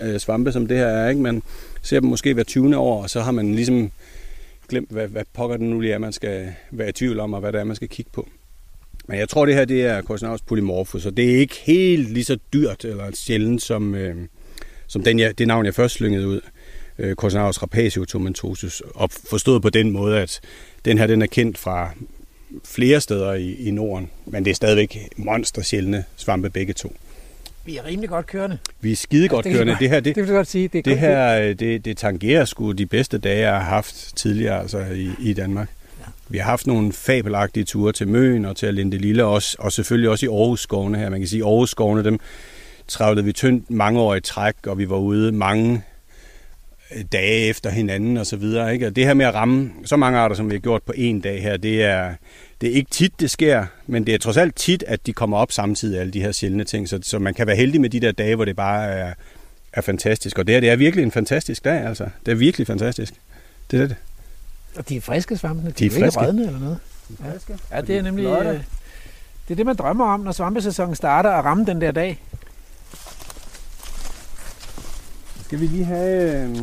[0.00, 1.08] øh, svampe, som det her er.
[1.08, 1.20] Ikke?
[1.20, 1.42] Man
[1.82, 2.76] ser dem måske hver 20.
[2.76, 3.90] år, og så har man ligesom
[4.68, 7.40] glemt, hvad, hvad pokker det nu lige er, man skal være i tvivl om, og
[7.40, 8.28] hvad det er, man skal kigge på.
[9.08, 12.24] Men jeg tror, det her det er Korsnavs polymorphus, og det er ikke helt lige
[12.24, 14.16] så dyrt eller sjældent, som, øh,
[14.86, 16.40] som den, jeg, det navn, jeg først slyngede ud.
[16.98, 18.06] Øh, Corsinarius rapatio
[18.94, 20.40] og forstået på den måde, at
[20.84, 21.90] den her den er kendt fra
[22.64, 26.92] flere steder i, i Norden, men det er stadigvæk monster sjældne svampe begge to.
[27.66, 28.58] Vi er rimelig godt kørende.
[28.80, 29.76] Vi er skide godt det kan kørende.
[29.80, 30.68] Det her, det, Det vil godt sige.
[30.68, 34.16] Det, er det her, øh, det, det tangerer sgu de bedste dage, jeg har haft
[34.16, 35.68] tidligere altså i, i Danmark.
[36.00, 36.04] Ja.
[36.28, 39.72] Vi har haft nogle fabelagtige ture til Møn og til Alinde Lille, og, også, og
[39.72, 41.10] selvfølgelig også i Aarhus skovene her.
[41.10, 42.20] Man kan sige, at Aarhus skovene, dem
[42.88, 45.82] travlede vi tyndt mange år i træk, og vi var ude mange
[46.96, 48.72] øh, dage efter hinanden og så videre.
[48.72, 48.86] Ikke?
[48.86, 51.20] Og det her med at ramme så mange arter, som vi har gjort på en
[51.20, 52.14] dag her, det er,
[52.60, 55.36] det er ikke tit, det sker, men det er trods alt tit, at de kommer
[55.36, 56.88] op samtidig, alle de her sjældne ting.
[56.88, 59.14] Så, så man kan være heldig med de der dage, hvor det bare er,
[59.72, 60.38] er fantastisk.
[60.38, 62.08] Og det her, det er virkelig en fantastisk dag, altså.
[62.26, 63.14] Det er virkelig fantastisk.
[63.70, 63.96] Det er det.
[64.76, 65.70] Og de er friske svampene.
[65.70, 66.20] De, De er er ikke friske.
[66.20, 66.78] rådne eller noget.
[67.22, 67.58] Friske.
[67.72, 68.24] Ja, det er nemlig...
[68.26, 68.60] Øh,
[69.48, 72.20] det er det, man drømmer om, når svampesæsonen starter, at ramme den der dag.
[75.44, 76.44] Skal vi lige have...
[76.44, 76.56] Øh,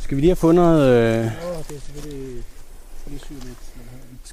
[0.00, 0.80] skal vi lige have fundet...
[0.80, 1.30] Øh, det er
[1.68, 2.42] selvfølgelig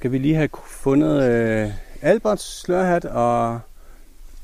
[0.01, 1.69] skal vi lige have fundet øh,
[2.01, 3.59] Alberts slørhat og,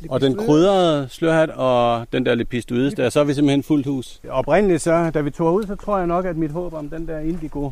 [0.10, 4.22] og den krydrede slørhat og den der lepistoides der, så er vi simpelthen fuldt hus.
[4.30, 7.08] Oprindeligt så, da vi tog ud, så tror jeg nok, at mit håb om den
[7.08, 7.70] der indigo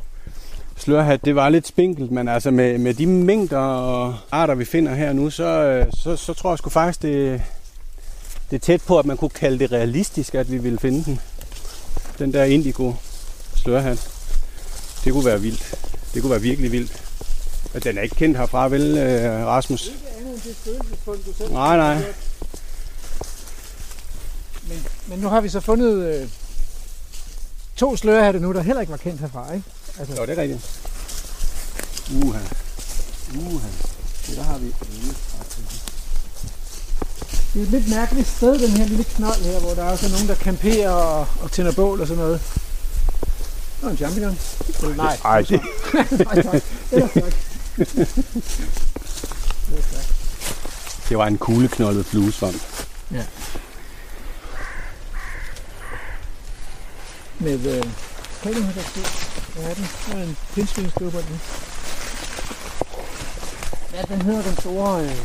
[0.76, 4.94] slørhat, det var lidt spinkelt, men altså med, med de mængder og arter, vi finder
[4.94, 7.42] her nu, så, øh, så, så tror jeg sgu faktisk, det,
[8.50, 11.20] det er tæt på, at man kunne kalde det realistisk, at vi ville finde den.
[12.20, 12.94] Den der indigo
[13.56, 14.12] slørhat.
[15.04, 15.76] Det kunne være vildt.
[16.14, 17.05] Det kunne være virkelig vildt.
[17.76, 19.88] Men den er ikke kendt herfra, vel, øh, Rasmus?
[19.88, 21.96] Ikke andet end det spøgelsesfund, du selv Nej, nej.
[24.68, 26.28] Men, men nu har vi så fundet øh,
[27.76, 29.66] to slørehatte nu, der heller ikke var kendt herfra, ikke?
[30.00, 30.80] Altså, Jo, det er rigtigt.
[32.24, 32.40] Uha.
[33.36, 33.68] Uha.
[34.28, 34.66] Det der har vi.
[37.54, 40.10] det er et lidt mærkeligt sted, den her lille knold her, hvor der er så
[40.12, 42.42] nogen, der camperer og, og tænder bål og sådan noget.
[43.82, 44.40] Nå, en champignon.
[44.98, 45.62] Nej, Ej, det,
[45.94, 46.62] nej, tak.
[46.92, 47.55] Ellers tak.
[51.10, 52.62] Det var en kugleknoldet fluesvamp.
[57.40, 57.60] Med, øh,
[58.44, 59.54] det, der står?
[59.54, 59.88] Hvad er den?
[60.08, 61.42] Der er en pindsvinsklubber den.
[63.94, 65.02] Ja, den hedder den store...
[65.04, 65.16] Øh, øh,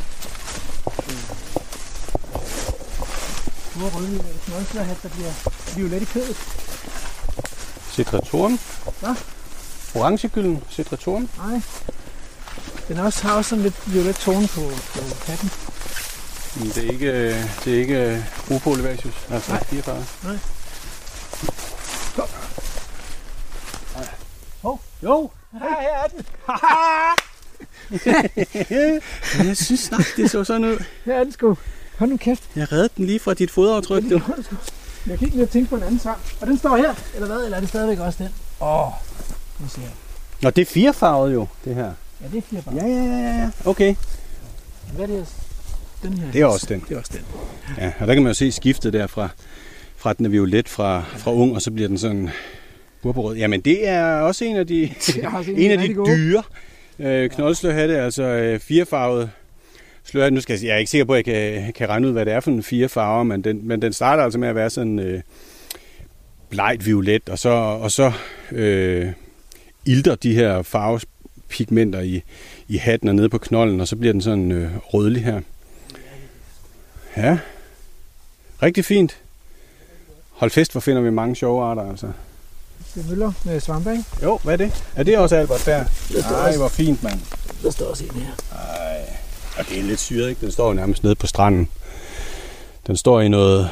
[3.70, 5.32] store rødvin, eller knoldslørhat, der bliver
[5.76, 6.36] violet i kødet.
[7.90, 8.60] Citratoren.
[9.00, 9.14] Hvad?
[9.94, 10.62] Orangegylden.
[10.70, 11.30] Citratoren.
[11.38, 11.60] Nej.
[12.90, 14.60] Den er også, har også sådan lidt violet tone på,
[14.94, 15.50] på katten.
[16.56, 18.18] Men det er ikke, øh, det er ikke øh,
[18.50, 19.14] Rupo Olivasius.
[19.30, 19.64] Altså Nej.
[19.64, 20.04] 44.
[24.62, 24.80] Hov.
[25.02, 25.30] Jo.
[25.54, 26.26] Ja, her er den.
[29.48, 30.84] Jeg synes nok, det så sådan ud.
[31.04, 31.56] Her er den sgu.
[31.98, 32.42] Hold nu kæft.
[32.56, 34.02] Jeg reddede den lige fra dit fodaftryk.
[34.10, 34.20] Du.
[35.06, 36.18] Jeg kan ikke lige tænke på en anden sang.
[36.40, 37.44] Og den står her, eller hvad?
[37.44, 38.34] Eller er det stadigvæk også den?
[38.60, 38.92] Åh, oh,
[39.60, 39.90] nu ser jeg.
[40.42, 41.92] Nå, det er firefarvet jo, det her.
[42.22, 42.74] Ja, det er fire bare.
[42.74, 43.50] Ja, ja, ja, ja.
[43.64, 43.94] Okay.
[44.94, 45.26] Hvad er det?
[46.02, 46.32] Den her.
[46.32, 46.84] Det er også den.
[46.88, 47.24] Det er også den.
[47.78, 49.28] Ja, og der kan man jo se skiftet der fra,
[49.96, 52.30] fra den er violet fra, fra ung, og så bliver den sådan
[53.02, 53.36] purpurrød.
[53.36, 54.90] Jamen, det er også en af de,
[55.36, 56.42] også en af de dyre
[56.98, 59.30] øh, knoldslørhatte, altså øh, firefarvet
[60.04, 60.34] slørhatte.
[60.34, 62.26] Nu skal jeg, jeg er ikke sikker på, at jeg kan, kan regne ud, hvad
[62.26, 64.70] det er for en fire farver, men den, men den starter altså med at være
[64.70, 65.20] sådan øh,
[66.48, 68.12] blegt violet, og så, og så
[68.52, 69.08] øh,
[69.86, 70.62] ilter de her
[71.50, 72.22] farvepigmenter i,
[72.68, 75.40] i hatten og nede på knolden, og så bliver den sådan øh, rødlig her.
[77.16, 77.38] Ja,
[78.62, 79.16] rigtig fint.
[80.30, 82.12] Hold fest, hvor finder vi mange sjove arter, altså.
[82.94, 84.04] Det er møller med svampe, ikke?
[84.22, 84.84] Jo, hvad er det?
[84.96, 85.84] Er det også Albert der?
[86.30, 87.20] Nej, hvor fint, mand.
[87.62, 88.32] Der står også en her.
[88.52, 89.16] Ej,
[89.58, 90.40] og det er lidt syret, ikke?
[90.40, 91.68] Den står jo nærmest nede på stranden.
[92.86, 93.70] Den står i noget,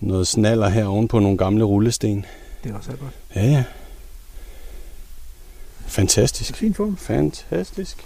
[0.00, 2.26] noget snaller her oven på nogle gamle rullesten.
[2.64, 3.12] Det er også Albert.
[3.34, 3.64] Ja, ja.
[5.86, 6.56] Fantastisk.
[6.56, 6.96] Fin form.
[6.96, 7.96] Fantastisk.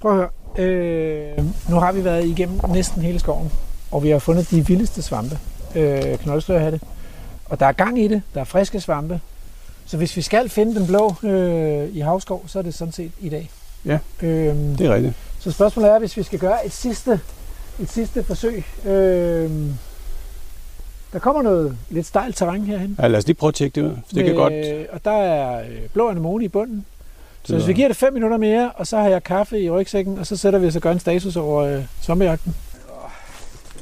[0.00, 0.28] Prøv at høre.
[0.66, 3.52] Øh, nu har vi været igennem næsten hele skoven,
[3.90, 5.38] og vi har fundet de vildeste svampe.
[5.74, 6.80] Øh, knoldslørhatte.
[7.44, 8.22] Og der er gang i det.
[8.34, 9.20] Der er friske svampe.
[9.86, 13.12] Så hvis vi skal finde den blå øh, i havskov, så er det sådan set
[13.20, 13.50] i dag.
[13.84, 13.98] Ja.
[14.22, 15.14] Øhm, Det er rigtigt.
[15.40, 17.20] Så spørgsmålet er, hvis vi skal gøre et sidste,
[17.80, 18.64] et sidste forsøg.
[18.86, 19.50] Øh,
[21.12, 22.96] der kommer noget lidt stejlt terræn herhen.
[22.98, 23.96] Ja, lad os lige prøve at tjekke det ud.
[24.14, 24.52] Det kan godt.
[24.90, 26.86] Og der er øh, blå anemone i bunden.
[27.44, 30.18] Så hvis vi giver det 5 minutter mere, og så har jeg kaffe i rygsækken,
[30.18, 32.54] og så sætter vi os og gør en status over øh, sommerjagten.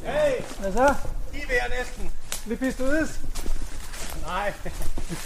[0.04, 0.94] Hey, Hvad så?
[1.34, 2.10] I er ved næsten.
[2.46, 3.20] Lidt pistodes?
[4.26, 4.52] Nej.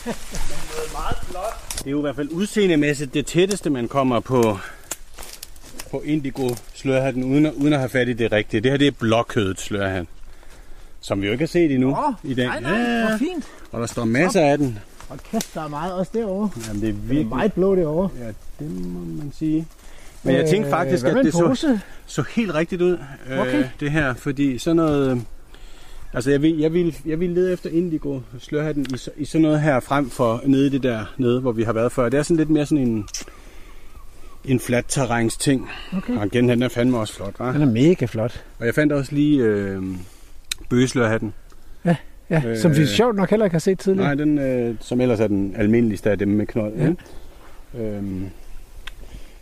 [0.07, 1.79] noget meget flot.
[1.79, 4.59] Det er jo i hvert fald udseendemæssigt det tætteste, man kommer på,
[5.91, 8.61] på indigo slørhatten, uden uden at have fat i det rigtige.
[8.61, 10.07] Det her det er blokhødet slørhat,
[11.01, 12.47] som vi jo ikke har set endnu Åh, i dag.
[12.47, 13.45] Nej, nej, hvor fint.
[13.73, 14.79] og der står masser af den.
[15.09, 16.51] Hold kæft, der er meget også derovre.
[16.69, 17.27] Jamen, det er Det er virkelig...
[17.27, 18.11] meget blå derovre.
[18.21, 18.27] Ja,
[18.65, 19.67] det må man sige.
[20.23, 22.99] Men jeg tænkte faktisk, Øh, at det så, så helt rigtigt ud,
[23.41, 23.59] Okay.
[23.59, 24.15] øh, det her.
[24.15, 25.11] Fordi sådan noget...
[25.11, 25.19] øh,
[26.15, 29.61] Altså, jeg vil, jeg vil, jeg vil lede efter indigo slørhatten i, i sådan noget
[29.61, 32.09] her, frem for nede i det der nede, hvor vi har været før.
[32.09, 33.09] Det er sådan lidt mere sådan en,
[34.45, 35.69] en flat terræns ting.
[35.97, 36.17] Okay.
[36.17, 37.45] Og igen, den er fandme også flot, hva'?
[37.53, 38.45] Den er mega flot.
[38.59, 39.83] Og jeg fandt også lige øh,
[40.71, 41.33] bøgeslørhatten.
[41.85, 41.97] Ja,
[42.47, 44.07] Øh, som vi sjovt nok heller ikke har set tidligere.
[44.07, 46.75] Nej, den, øh, som ellers er den almindeligste af dem med knold.
[46.75, 46.93] Ja.
[47.75, 47.83] Ja.
[47.85, 48.27] Øhm,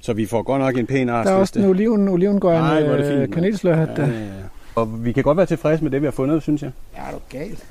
[0.01, 3.13] så vi får godt nok en pæn der er også en oliven, olivengrøn er det
[3.13, 3.89] øh, kanelslørhat.
[3.99, 4.31] Ja, Ja, ja, ja.
[4.75, 6.71] Og vi kan godt være tilfredse med det, vi har fundet, synes jeg.
[6.97, 7.65] ja, er du galt?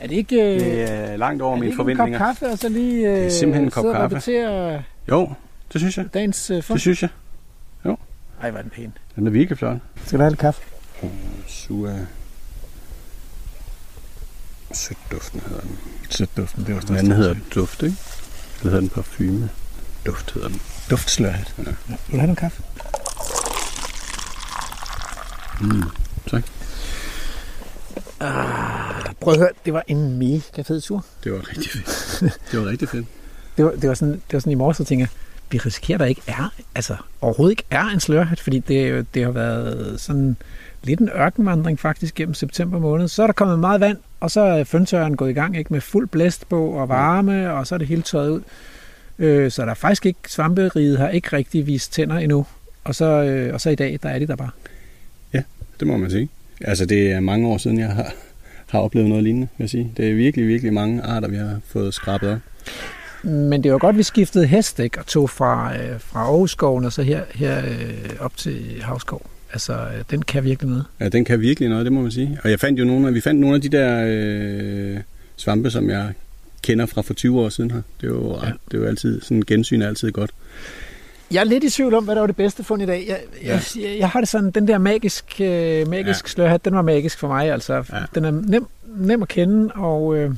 [0.00, 2.06] er det ikke, øh, Det er langt over er det mine ikke forventninger.
[2.06, 4.16] en kop kaffe, og så lige øh, Det er simpelthen en kop sidde og kaffe.
[4.16, 5.28] repetere Jo,
[5.72, 6.06] det synes jeg.
[6.14, 6.74] dagens øh, fund?
[6.76, 7.10] Det synes jeg.
[8.42, 8.92] Ej, hvor er den pæn.
[9.16, 9.76] Den er virkelig flot.
[10.04, 10.62] Skal du have lidt kaffe?
[11.46, 12.06] Sua.
[14.72, 15.78] Sødduften hedder den.
[16.10, 17.96] Sødduften, det var Den anden hedder duft, ikke?
[18.58, 19.50] Eller hedder den parfume?
[20.06, 20.60] Duft hedder den.
[20.90, 21.54] Duftslørhat.
[21.58, 21.62] Ja.
[21.64, 21.72] Vil
[22.12, 22.62] du have noget kaffe?
[26.26, 26.44] Tak.
[29.20, 31.04] Prøv at høre, det var en mega fed tur.
[31.24, 32.40] Det var rigtig fedt.
[32.52, 33.06] Det var rigtig fedt.
[33.56, 35.08] Det var, det var, sådan, det var sådan i morges, så tænker jeg,
[35.50, 39.24] vi risikerer, at der ikke er, altså overhovedet ikke er en slørhat, fordi det, det
[39.24, 40.36] har været sådan
[40.82, 43.08] lidt en ørkenvandring faktisk gennem september måned.
[43.08, 45.80] Så er der kommet meget vand, og så er føntørren gået i gang ikke med
[45.80, 48.40] fuld blæst på og varme, og så er det hele tørret ud.
[49.18, 52.46] Øh, så der er faktisk ikke, svamperiget har ikke rigtig vist tænder endnu.
[52.84, 54.50] Og så, øh, og så i dag, der er de der bare.
[55.80, 56.28] Det må man sige.
[56.60, 58.12] Altså, det er mange år siden, jeg har,
[58.66, 59.92] har oplevet noget lignende, vil jeg sige.
[59.96, 62.38] Det er virkelig, virkelig mange arter, vi har fået skrabet op.
[63.30, 64.98] Men det var godt, vi skiftede hest, ikke?
[64.98, 69.22] Og tog fra, øh, fra Aarhusskoven og så her, her øh, op til Havskov.
[69.52, 70.84] Altså, øh, den kan virkelig noget.
[71.00, 72.38] Ja, den kan virkelig noget, det må man sige.
[72.44, 74.98] Og jeg fandt jo nogle af, vi fandt nogle af de der øh,
[75.36, 76.12] svampe, som jeg
[76.62, 77.82] kender fra for 20 år siden her.
[78.00, 78.46] Det er jo, Ja.
[78.46, 78.52] ja.
[78.70, 80.30] det er jo altid, sådan en gensyn er altid godt.
[81.32, 83.04] Jeg er lidt i tvivl om, hvad der var det bedste fund i dag.
[83.08, 86.10] Jeg, jeg, jeg, jeg har det sådan, den der magisk, øh, magisk ja.
[86.10, 86.12] Ja.
[86.28, 87.52] slørhat, den var magisk for mig.
[87.52, 87.80] Altså, ja.
[87.92, 88.02] Ja.
[88.14, 90.30] Den er nem, nem at kende, og, øh,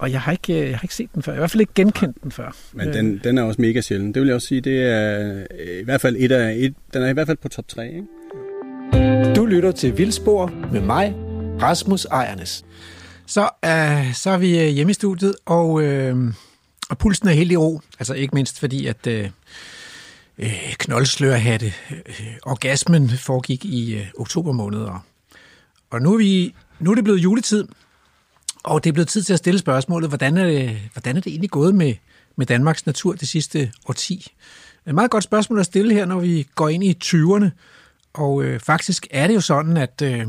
[0.00, 1.32] og jeg, har ikke, jeg har ikke set den før.
[1.32, 2.56] Jeg har i hvert fald ikke genkendt den før.
[2.72, 4.14] Men Øh, den, den er også mega sjælden.
[4.14, 7.02] Det vil jeg også sige, det er øh, i hvert fald et af, et, den
[7.02, 9.34] er i hvert fald på top 3, ikke?
[9.34, 11.14] Du lytter til Vildspor med mig,
[11.62, 12.64] Rasmus Ejernes.
[13.26, 16.16] Så, øh, så er vi øh, hjemme i studiet, og, øh,
[16.90, 17.80] og pulsen er helt i ro.
[17.98, 19.30] Altså ikke mindst fordi, at øh,
[20.78, 24.80] knoldslørhatte, øh, orgasmen foregik i øh, oktober måned.
[24.80, 25.00] Og,
[25.90, 27.64] og nu, er vi, nu er det blevet juletid,
[28.64, 31.30] og det er blevet tid til at stille spørgsmålet, hvordan er det, hvordan er det
[31.30, 31.94] egentlig gået med,
[32.36, 34.32] med Danmarks natur det sidste årti?
[34.86, 37.48] Et meget godt spørgsmål at stille her, når vi går ind i 20'erne.
[38.12, 40.02] Og øh, faktisk er det jo sådan, at...
[40.02, 40.26] Øh,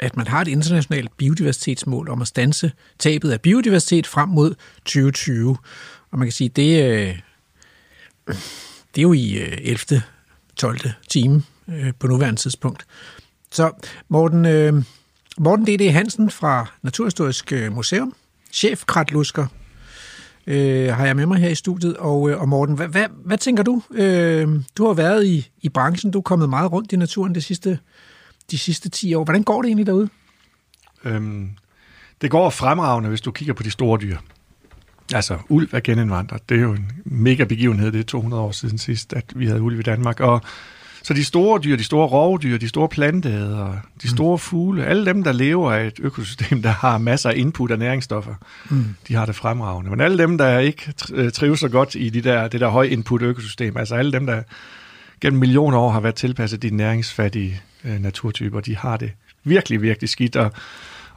[0.00, 5.56] at man har et internationalt biodiversitetsmål om at stanse tabet af biodiversitet frem mod 2020.
[6.10, 7.18] Og man kan sige, det, øh,
[8.94, 10.02] det er jo i øh, 11.
[10.56, 10.80] 12.
[11.08, 12.86] time øh, på nuværende tidspunkt.
[13.52, 13.72] Så
[14.08, 14.82] Morten, øh,
[15.38, 15.92] Morten D.D.
[15.92, 18.14] Hansen fra Naturhistorisk øh, Museum,
[18.52, 19.46] chef kratlusker,
[20.46, 21.96] øh, har jeg med mig her i studiet.
[21.96, 23.82] Og, øh, og Morten, hvad, hvad, hvad tænker du?
[23.90, 27.40] Øh, du har været i, i branchen, du er kommet meget rundt i naturen de
[27.40, 27.78] sidste
[28.50, 29.24] de sidste 10 år.
[29.24, 30.08] Hvordan går det egentlig derude?
[31.04, 31.50] Øhm,
[32.20, 34.16] det går fremragende, hvis du kigger på de store dyr.
[35.14, 36.48] Altså, ulv er genindvandret.
[36.48, 37.92] Det er jo en mega begivenhed.
[37.92, 40.20] Det er 200 år siden sidst, at vi havde ulv i Danmark.
[40.20, 40.42] Og
[41.08, 45.24] så de store dyr, de store rovdyr, de store planteædere, de store fugle, alle dem,
[45.24, 48.34] der lever af et økosystem, der har masser af input af næringsstoffer,
[48.70, 48.84] mm.
[49.08, 49.90] de har det fremragende.
[49.90, 52.84] Men alle dem, der ikke tr- trives så godt i de der, det der høj
[52.84, 54.42] input økosystem, altså alle dem, der
[55.20, 59.12] gennem millioner år har været tilpasset de næringsfattige øh, naturtyper, de har det
[59.44, 60.36] virkelig, virkelig skidt.
[60.36, 60.52] Og,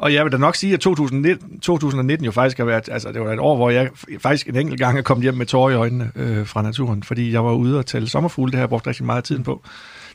[0.02, 3.22] og jeg vil da nok sige, at 2019, 2019 jo faktisk har været, altså det
[3.22, 5.76] var et år, hvor jeg faktisk en enkelt gang er kommet hjem med tårer i
[5.76, 8.88] øjnene øh, fra naturen, fordi jeg var ude og tælle sommerfugle, det har jeg brugt
[8.88, 9.62] rigtig meget tid på.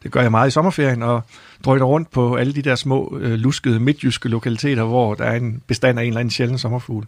[0.03, 1.22] Det gør jeg meget i sommerferien, og
[1.64, 5.62] drøjter rundt på alle de der små, øh, luskede midtjyske lokaliteter, hvor der er en
[5.66, 7.07] bestand af en eller anden sjælden sommerfugl.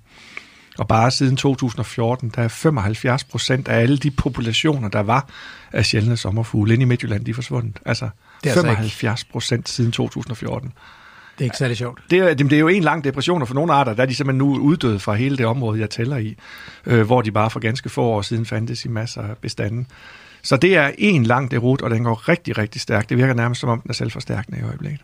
[0.79, 5.29] Og bare siden 2014, der er 75 procent af alle de populationer, der var
[5.73, 7.79] af sjældne sommerfugle inde i Midtjylland, de er forsvundet.
[7.85, 8.09] Altså,
[8.45, 10.73] Det er altså 75 procent siden 2014.
[11.39, 12.01] Det er ikke særlig sjovt.
[12.11, 14.15] Det er, det er jo en lang depression, og for nogle arter, der er de
[14.15, 16.37] simpelthen nu uddøde fra hele det område, jeg tæller i,
[16.87, 19.87] øh, hvor de bare for ganske få år siden fandtes i masser af bestanden.
[20.43, 23.09] Så det er en lang derut, og den går rigtig, rigtig stærkt.
[23.09, 25.01] Det virker nærmest som om, den er selvforstærkende i øjeblikket.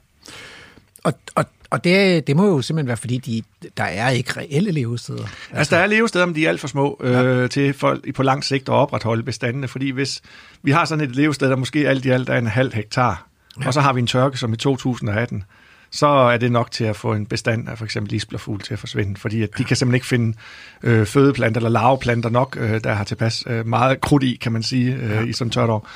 [1.05, 3.43] Og, og, og det, det må jo simpelthen være, fordi de,
[3.77, 5.23] der er ikke reelle levesteder.
[5.23, 7.47] Altså, altså der er levesteder, men de er alt for små øh, ja.
[7.47, 10.23] til for, på lang sigt at opretholde bestandene, fordi hvis
[10.63, 13.27] vi har sådan et levested, der måske alt i alt er en halv hektar,
[13.61, 13.67] ja.
[13.67, 15.45] og så har vi en tørke som i 2018,
[15.95, 18.79] så er det nok til at få en bestand af for eksempel isblerfugl til at
[18.79, 19.65] forsvinde, fordi at de ja.
[19.67, 20.37] kan simpelthen ikke finde
[20.83, 24.63] øh, fødeplanter eller larveplanter nok, øh, der har tilpas øh, meget krudt i, kan man
[24.63, 25.21] sige, øh, ja.
[25.21, 25.89] i sådan tørt år.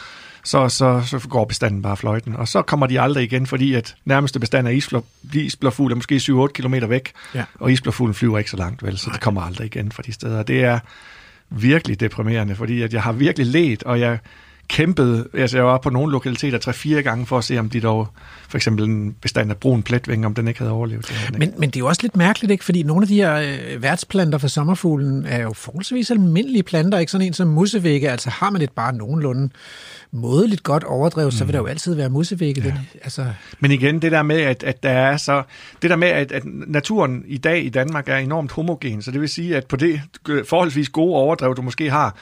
[0.45, 2.37] Så, så, så går bestanden bare fløjten.
[2.37, 5.01] Og så kommer de aldrig igen, fordi at nærmeste bestand af isbler,
[5.35, 7.45] isblerfugl er måske 7-8 km væk, Ja.
[7.55, 10.43] og isblerfuglen flyver ikke så langt, vel, så det kommer aldrig igen fra de steder.
[10.43, 10.79] Det er
[11.51, 14.19] virkelig deprimerende, fordi at jeg har virkelig let, og jeg
[14.69, 18.09] kæmpede, altså jeg var på nogle lokaliteter tre-fire gange for at se, om de dog,
[18.49, 21.09] for eksempel en bestand af brun pletvinge, om den ikke havde overlevet.
[21.09, 21.39] Det.
[21.39, 22.65] Men, men det er jo også lidt mærkeligt, ikke?
[22.65, 27.13] fordi nogle af de her øh, værtsplanter for sommerfuglen er jo forholdsvis almindelige planter, ikke
[27.13, 28.11] sådan en som mussevægge.
[28.11, 29.51] Altså har man et bare nogenlunde
[30.11, 31.39] mådeligt godt overdrevet, mm.
[31.39, 32.63] så vil der jo altid være mussevægge.
[32.63, 32.69] Ja.
[32.69, 33.27] Den, altså,
[33.61, 35.43] Men igen, det der med, at, at der er så,
[35.83, 39.21] det der med, at, at naturen i dag i Danmark er enormt homogen, så det
[39.21, 40.01] vil sige, at på det
[40.49, 42.17] forholdsvis gode overdrev, du måske har,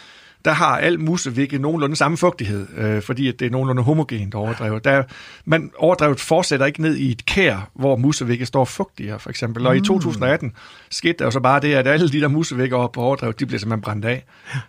[0.47, 4.85] der har al musevikke nogenlunde samme fugtighed, øh, fordi at det er nogenlunde homogent overdrevet.
[4.85, 5.03] Der,
[5.45, 9.67] man overdrevet fortsætter ikke ned i et kær, hvor musevikke står fugtigere, for eksempel.
[9.67, 9.83] Og mm.
[9.83, 10.53] i 2018
[10.91, 13.47] skete der jo så bare det, at alle de der musevikker op på overdrevet, de
[13.47, 14.25] blev simpelthen brændt af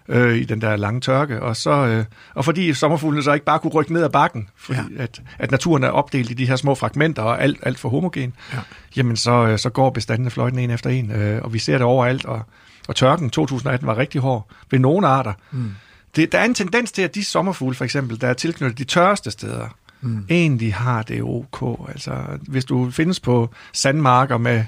[0.07, 1.41] øh, i den der lange tørke.
[1.41, 4.79] Og, så, øh, og fordi sommerfuglene så ikke bare kunne rykke ned ad bakken, fordi
[4.97, 5.03] ja.
[5.03, 8.33] at, at naturen er opdelt i de her små fragmenter og alt, alt for homogen,
[8.53, 8.59] ja.
[8.95, 11.81] jamen så, øh, så går bestandene fløjten en efter en, øh, og vi ser det
[11.81, 12.41] overalt, og
[12.87, 15.33] og tørken 2018 var rigtig hård ved nogle arter.
[15.51, 15.71] Mm.
[16.15, 18.83] Det, der er en tendens til, at de sommerfugle for eksempel, der er tilknyttet de
[18.83, 19.67] tørreste steder,
[20.01, 20.25] mm.
[20.29, 21.89] egentlig har det ok.
[21.89, 24.63] Altså, hvis du findes på sandmarker med,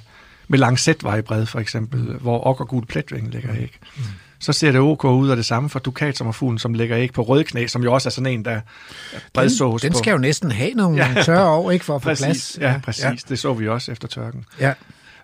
[0.48, 2.18] med langsætvejbred for eksempel, mm.
[2.22, 4.04] hvor okkergul pletvæng ligger æg, mm.
[4.40, 7.68] så ser det ok ud, og det samme for dukatsommerfuglen, som ligger æg på rødknæ,
[7.68, 8.62] som jo også er sådan en, der
[9.34, 10.16] bredsås Den, den skal på.
[10.16, 11.22] jo næsten have nogle ja.
[11.24, 12.58] tørre år, ikke for at få præcis, plads.
[12.62, 13.04] Ja, præcis.
[13.04, 13.16] Ja.
[13.30, 14.46] Det så vi også efter tørken.
[14.60, 14.74] Ja.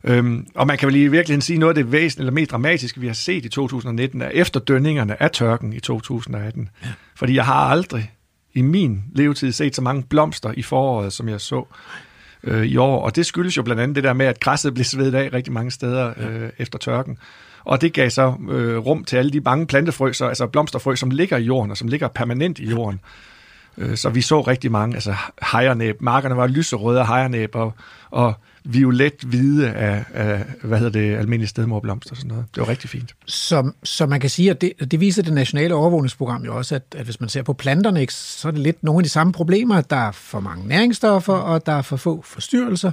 [0.07, 3.01] Øhm, og man kan vel i virkeligheden sige, noget af det væsentlige eller mest dramatiske,
[3.01, 6.69] vi har set i 2019, er efterdønningerne af tørken i 2018.
[6.83, 6.87] Ja.
[7.15, 8.11] Fordi jeg har aldrig
[8.53, 11.65] i min levetid set så mange blomster i foråret, som jeg så
[12.43, 13.01] øh, i år.
[13.01, 15.53] Og det skyldes jo blandt andet det der med, at græsset blev svedet af rigtig
[15.53, 17.17] mange steder øh, efter tørken.
[17.63, 21.09] Og det gav så øh, rum til alle de mange plantefrø, så, altså blomsterfrø, som
[21.09, 22.99] ligger i jorden, og som ligger permanent i jorden.
[23.77, 25.15] Øh, så vi så rigtig mange, altså
[25.51, 26.01] hejernæb.
[26.01, 27.73] Markerne var lyserøde af hejernæb, og,
[28.11, 28.33] og
[28.65, 32.45] violet-hvide af, af, hvad hedder det, almindelige stedmorblomster og sådan noget.
[32.55, 33.15] Det var rigtig fint.
[33.25, 36.83] Så, så man kan sige, at det, det viser det nationale overvågningsprogram jo også, at,
[36.95, 39.33] at hvis man ser på planterne, ikke, så er det lidt nogle af de samme
[39.33, 39.81] problemer.
[39.81, 42.91] Der er for mange næringsstoffer, og der er for få forstyrrelser.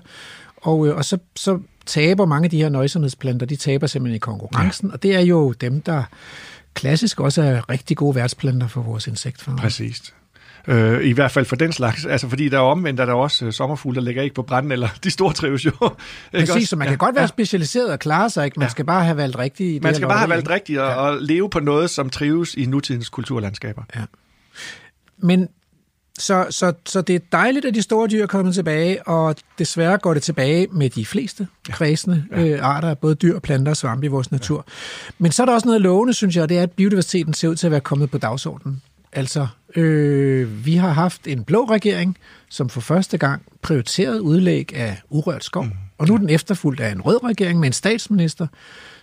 [0.56, 4.18] Og, øh, og så, så taber mange af de her nøjsomhedsplanter, de taber simpelthen i
[4.18, 4.92] konkurrencen, ja.
[4.92, 6.02] og det er jo dem, der
[6.74, 9.58] klassisk også er rigtig gode værtsplanter for vores insektfarmer.
[9.58, 10.14] Præcis.
[10.68, 12.07] Øh, I hvert fald for den slags.
[12.07, 14.72] Altså, fordi der er omvendt, er der også øh, sommerfugle, der ligger ikke på branden,
[14.72, 15.72] eller de store trives jo.
[16.33, 17.27] Præcis, så man kan ja, godt være ja.
[17.27, 18.61] specialiseret og klare sig, ikke?
[18.61, 18.70] Man ja.
[18.70, 19.83] skal bare have valgt rigtigt.
[19.83, 20.94] Man skal bare have valgt rigtigt og, ja.
[20.94, 23.83] og leve på noget, som trives i nutidens kulturlandskaber.
[23.96, 24.01] Ja.
[25.18, 25.48] Men
[26.18, 29.98] så, så, så det er dejligt, at de store dyr er kommet tilbage, og desværre
[29.98, 32.44] går det tilbage med de fleste kredsende ja.
[32.44, 34.64] Øh, arter af både dyr, planter og svampe i vores natur.
[34.68, 35.12] Ja.
[35.18, 37.48] Men så er der også noget lovende, synes jeg, og det er, at biodiversiteten ser
[37.48, 38.83] ud til at være kommet på dagsordenen.
[39.12, 45.00] Altså, øh, vi har haft en blå regering, som for første gang prioriterede udlæg af
[45.11, 45.64] urørt skov.
[45.64, 45.72] Mm.
[45.98, 48.46] Og nu er den efterfulgt af en rød regering med en statsminister,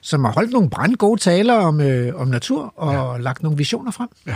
[0.02, 3.22] som har holdt nogle brandgode taler om, øh, om natur og ja.
[3.22, 4.10] lagt nogle visioner frem.
[4.28, 4.36] Ja.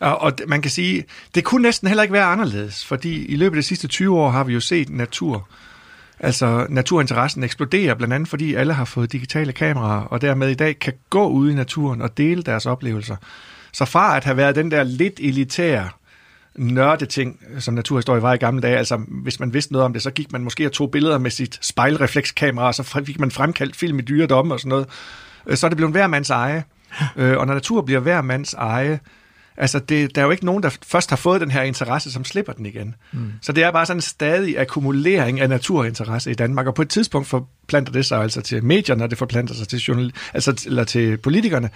[0.00, 3.62] Og man kan sige, det kunne næsten heller ikke være anderledes, fordi i løbet af
[3.62, 5.48] de sidste 20 år har vi jo set natur,
[6.20, 10.78] altså naturinteressen eksplodere, blandt andet fordi alle har fået digitale kameraer, og dermed i dag
[10.78, 13.16] kan gå ud i naturen og dele deres oplevelser.
[13.72, 15.88] Så fra at have været den der lidt elitære
[16.54, 20.10] nørdeting, som naturhistorie var i gamle dage, altså hvis man vidste noget om det, så
[20.10, 23.98] gik man måske og tog billeder med sit spejlreflekskamera, og så fik man fremkaldt film
[23.98, 24.86] i dyredom og sådan noget.
[25.46, 26.64] Øh, så er det blevet hver mands eje.
[27.16, 29.00] Øh, og når natur bliver hver mands eje,
[29.60, 32.24] Altså, det, der er jo ikke nogen, der først har fået den her interesse, som
[32.24, 32.94] slipper den igen.
[33.12, 33.32] Mm.
[33.42, 36.88] Så det er bare sådan en stadig akkumulering af naturinteresse i Danmark, og på et
[36.88, 40.84] tidspunkt forplanter det sig altså til medierne, og det forplanter sig til, journal, altså, eller
[40.84, 41.70] til politikerne.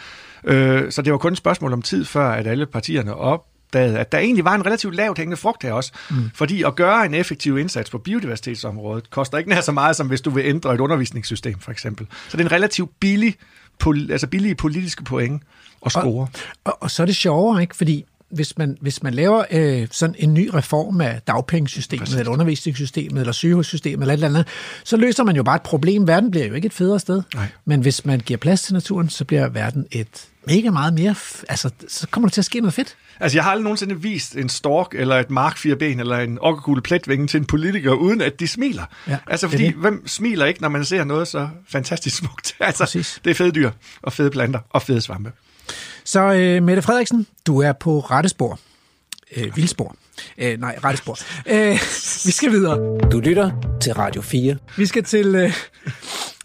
[0.44, 4.12] Øh, så det var kun et spørgsmål om tid, før at alle partierne opdagede, at
[4.12, 5.92] der egentlig var en relativt lavt hængende frugt her også.
[6.10, 6.30] Mm.
[6.34, 10.20] Fordi at gøre en effektiv indsats på biodiversitetsområdet koster ikke nær så meget, som hvis
[10.20, 12.06] du vil ændre et undervisningssystem, for eksempel.
[12.28, 13.34] Så det er en relativt billig,
[13.78, 15.42] pol, altså billige politiske point
[15.86, 16.04] at score.
[16.04, 16.28] Og,
[16.64, 17.76] og, og så er det sjovere, ikke?
[17.76, 22.14] Fordi hvis man, hvis man laver øh, sådan en ny reform af dagpengesystemet, Præcis.
[22.14, 24.46] eller undervisningssystemet, eller sygehussystemet, eller et eller andet,
[24.84, 26.08] så løser man jo bare et problem.
[26.08, 27.22] Verden bliver jo ikke et federe sted.
[27.34, 27.46] Nej.
[27.64, 31.14] Men hvis man giver plads til naturen, så bliver verden et mega meget mere...
[31.48, 32.96] Altså, så kommer der til at ske noget fedt.
[33.20, 36.82] Altså, jeg har aldrig nogensinde vist en stork, eller et mark ben, eller en okkerkugle
[36.82, 38.84] pletvinge til en politiker, uden at de smiler.
[39.08, 39.74] Ja, altså, fordi det.
[39.74, 42.56] hvem smiler ikke, når man ser noget så fantastisk smukt?
[42.60, 43.20] Altså, Præcis.
[43.24, 43.70] det er fede dyr,
[44.02, 45.32] og fede planter, og fede svampe.
[46.04, 48.58] Så øh, Mette Frederiksen, du er på rette spor.
[49.36, 49.96] Øh, vildspor.
[50.38, 51.18] Øh, nej, rette spor.
[51.46, 51.72] Øh,
[52.26, 52.98] vi skal videre.
[53.12, 54.56] Du lytter til Radio 4.
[54.76, 55.52] Vi skal til, øh,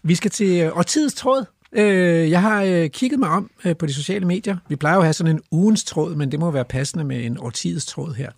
[0.02, 1.44] vi skal til øh, årtidets tråd.
[1.72, 4.56] Øh, jeg har øh, kigget mig om øh, på de sociale medier.
[4.68, 7.24] Vi plejer jo at have sådan en ugens tråd, men det må være passende med
[7.24, 8.30] en årtidets tråd her.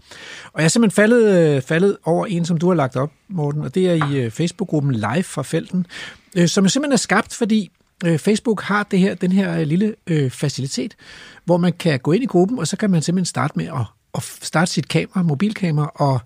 [0.53, 3.63] Og jeg er simpelthen faldet, øh, faldet over en, som du har lagt op, Morten,
[3.63, 5.87] og det er i øh, Facebook-gruppen Live fra Felten,
[6.37, 7.71] øh, som simpelthen er skabt, fordi
[8.05, 10.97] Facebook har det her, den her øh, lille øh, facilitet,
[11.45, 13.87] hvor man kan gå ind i gruppen, og så kan man simpelthen starte med at,
[14.15, 16.21] at starte sit kamera, mobilkamera, og,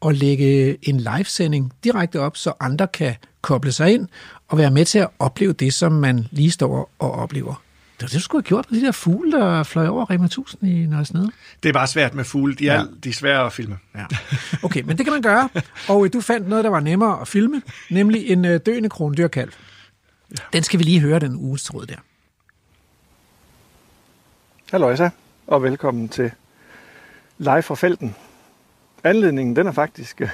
[0.00, 4.08] og lægge en livesending direkte op, så andre kan koble sig ind
[4.48, 7.62] og være med til at opleve det, som man lige står og oplever.
[8.02, 10.24] Det var det, du skulle have gjort med de der fugle, der fløj over Rema
[10.24, 11.30] 1000 i Nørresnede.
[11.62, 12.54] Det er bare svært med fugle.
[12.54, 12.84] De er, ja.
[13.04, 13.78] de er svære at filme.
[13.94, 14.04] Ja.
[14.64, 15.48] Okay, men det kan man gøre.
[15.88, 19.52] Og øh, du fandt noget, der var nemmere at filme, nemlig en øh, døende krondyrkalv.
[20.52, 21.96] Den skal vi lige høre, den uges tråd der.
[24.70, 25.10] Hallo, Isa.
[25.46, 26.32] og velkommen til
[27.38, 28.14] live fra felten.
[29.04, 30.28] Anledningen, den er faktisk, øh,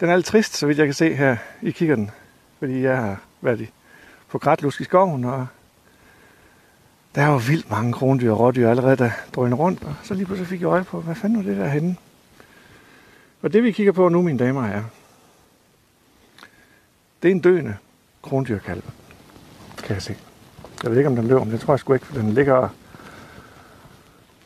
[0.00, 2.10] den er lidt trist, så vidt jeg kan se her i kikkerten,
[2.58, 3.68] fordi jeg har været i,
[4.28, 5.46] på Gratlusk i skoven, og
[7.14, 10.26] der er jo vildt mange krondyr og rådyr allerede, der drøner rundt, og så lige
[10.26, 11.96] pludselig fik jeg øje på, hvad fanden var det der henne?
[13.42, 14.84] Og det vi kigger på nu, mine damer og herrer,
[17.22, 17.76] det er en døende
[18.22, 18.82] krondyrkalv,
[19.82, 20.16] kan jeg se.
[20.82, 22.68] Jeg ved ikke, om den løber, men det tror jeg sgu ikke, for den ligger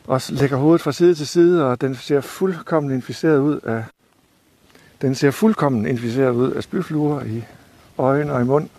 [0.07, 3.83] og lægger hovedet fra side til side, og den ser fuldkommen inficeret ud af
[5.03, 7.43] den ser fuldkommen inficeret ud af spyfluer i
[7.97, 8.69] øjne og i mund.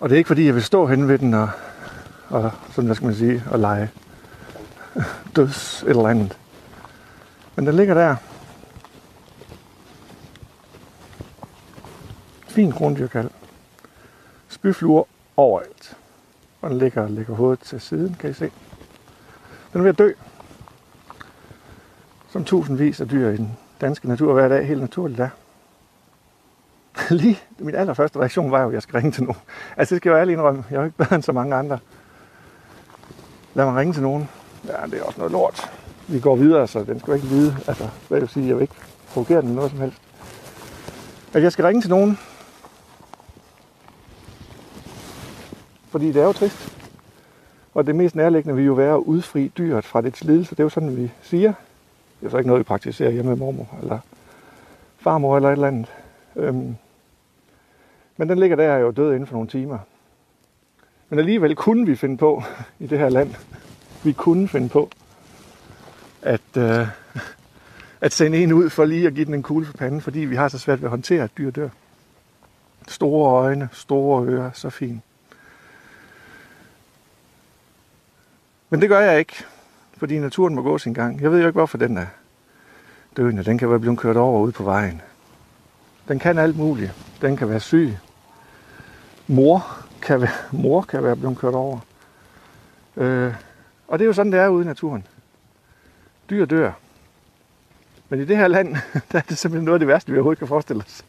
[0.00, 1.50] Og det er ikke fordi, jeg vil stå hen ved den og,
[2.28, 3.90] og sådan, hvad skal man sige, og lege
[5.36, 6.38] døds et eller andet.
[7.56, 8.16] Men den ligger der.
[12.54, 13.30] Fin krondyrkald.
[14.48, 15.04] Spyfluer
[15.36, 15.96] overalt.
[16.60, 18.50] Og den ligger, ligger hovedet til siden, kan I se.
[19.72, 20.12] Den er ved at dø.
[22.30, 25.28] Som tusindvis af dyr i den danske natur hver dag, helt naturligt er.
[27.20, 29.40] Lige, min allerførste reaktion var jo, at jeg skal ringe til nogen.
[29.76, 30.64] Altså det skal jeg jo ærligt indrømme.
[30.70, 31.78] Jeg er jo ikke bedre end så mange andre.
[33.54, 34.28] Lad mig ringe til nogen.
[34.66, 35.70] Ja, det er også noget lort.
[36.08, 37.56] Vi går videre, så den skal ikke vide.
[37.66, 38.74] Altså, hvad jeg sige, jeg vil ikke
[39.08, 39.98] provokere den noget som helst.
[41.32, 42.18] At jeg skal ringe til nogen,
[45.94, 46.78] Fordi det er jo trist.
[47.74, 50.50] Og det mest nærliggende vil jo være at udfri dyret fra dets lidelse.
[50.50, 51.52] Det er jo sådan, vi siger.
[52.20, 53.98] Det er så ikke noget, vi praktiserer hjemme med mormor eller
[54.98, 55.92] farmor eller et eller andet.
[56.36, 56.76] Øhm.
[58.16, 59.78] Men den ligger der jo død inden for nogle timer.
[61.08, 62.42] Men alligevel kunne vi finde på
[62.80, 63.34] i det her land,
[64.04, 64.90] vi kunne finde på
[66.22, 66.86] at, øh,
[68.00, 70.36] at sende en ud for lige at give den en kugle for panden, fordi vi
[70.36, 71.68] har så svært ved at håndtere, at dyr dør.
[72.88, 75.02] Store øjne, store ører, så fint.
[78.74, 79.44] Men det gør jeg ikke,
[79.96, 81.20] fordi naturen må gå sin gang.
[81.20, 82.06] Jeg ved jo ikke, hvorfor den er
[83.16, 83.44] døende.
[83.44, 85.02] Den kan være blevet kørt over ude på vejen.
[86.08, 86.92] Den kan alt muligt.
[87.20, 87.96] Den kan være syg.
[89.26, 91.78] Mor kan være, mor kan være blevet kørt over.
[92.96, 93.34] Øh,
[93.88, 95.06] og det er jo sådan, det er ude i naturen.
[96.30, 96.72] Dyr dør.
[98.08, 98.76] Men i det her land,
[99.12, 101.04] der er det simpelthen noget af det værste, vi overhovedet kan forestille os.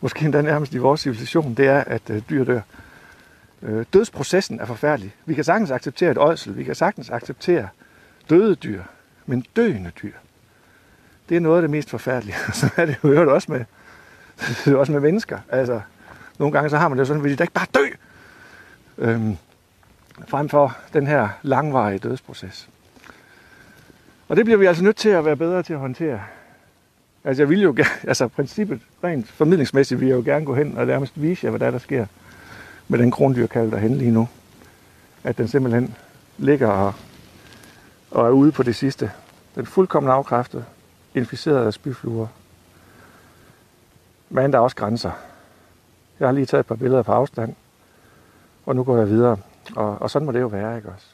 [0.00, 2.60] Måske endda nærmest i vores civilisation, det er, at øh, dyr dør.
[3.62, 5.14] Øh, dødsprocessen er forfærdelig.
[5.24, 7.68] Vi kan sagtens acceptere et ådsel, vi kan sagtens acceptere
[8.30, 8.82] døde dyr,
[9.26, 10.12] men døende dyr,
[11.28, 12.36] det er noget af det mest forfærdelige.
[12.52, 13.64] Så er det jo også med,
[14.64, 15.38] det også med mennesker.
[15.48, 15.80] Altså,
[16.38, 17.86] nogle gange så har man det jo sådan, vil de da ikke bare dø,
[18.98, 19.36] øhm,
[20.28, 22.68] frem for den her langvarige dødsproces.
[24.28, 26.20] Og det bliver vi altså nødt til at være bedre til at håndtere.
[27.24, 30.78] Altså jeg vil jo gerne, altså princippet rent formidlingsmæssigt vil jeg jo gerne gå hen
[30.78, 32.06] og nærmest vise jer, hvad der, er, der sker
[32.88, 34.28] med den krondyrkalv derhen lige nu.
[35.24, 35.94] At den simpelthen
[36.38, 36.94] ligger og,
[38.10, 39.10] og er ude på det sidste.
[39.54, 40.64] Den er fuldkommen afkræftet,
[41.14, 42.26] inficeret af spyfluer.
[44.30, 45.10] Men der er også grænser.
[46.20, 47.54] Jeg har lige taget et par billeder på afstand,
[48.66, 49.36] og nu går jeg videre.
[49.76, 51.06] Og, og sådan må det jo være, ikke også?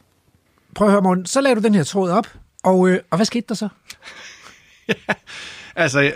[0.75, 1.27] Prøv at høre, Morten.
[1.27, 2.27] Så lavede du den her tråd op,
[2.63, 3.69] og, øh, og hvad skete der så?
[4.89, 5.15] ja,
[5.77, 6.13] altså,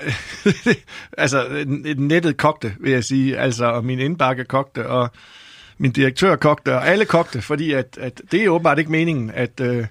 [1.18, 1.64] altså,
[1.98, 3.38] nettet kogte, vil jeg sige.
[3.38, 5.08] Altså, og min indbakke kogte, og
[5.78, 9.60] min direktør kogte, og alle kogte, fordi at, at det er åbenbart ikke meningen, at
[9.60, 9.86] øh,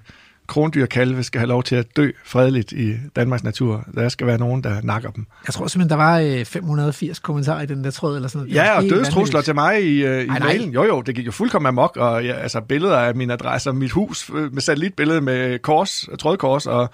[0.46, 3.84] krondyrkalve skal have lov til at dø fredeligt i Danmarks natur.
[3.94, 5.26] Der skal være nogen, der nakker dem.
[5.46, 8.54] Jeg tror simpelthen, der var øh, 580 kommentarer i den der tråd, eller sådan noget.
[8.54, 10.70] Ja, og dødstrusler til mig i, øh, i Ej, mailen.
[10.70, 13.76] Jo, jo, det gik jo fuldkommen amok, og ja, altså billeder af min adresse, og
[13.76, 16.90] mit hus øh, med satellitbillede med kors, trådkors, og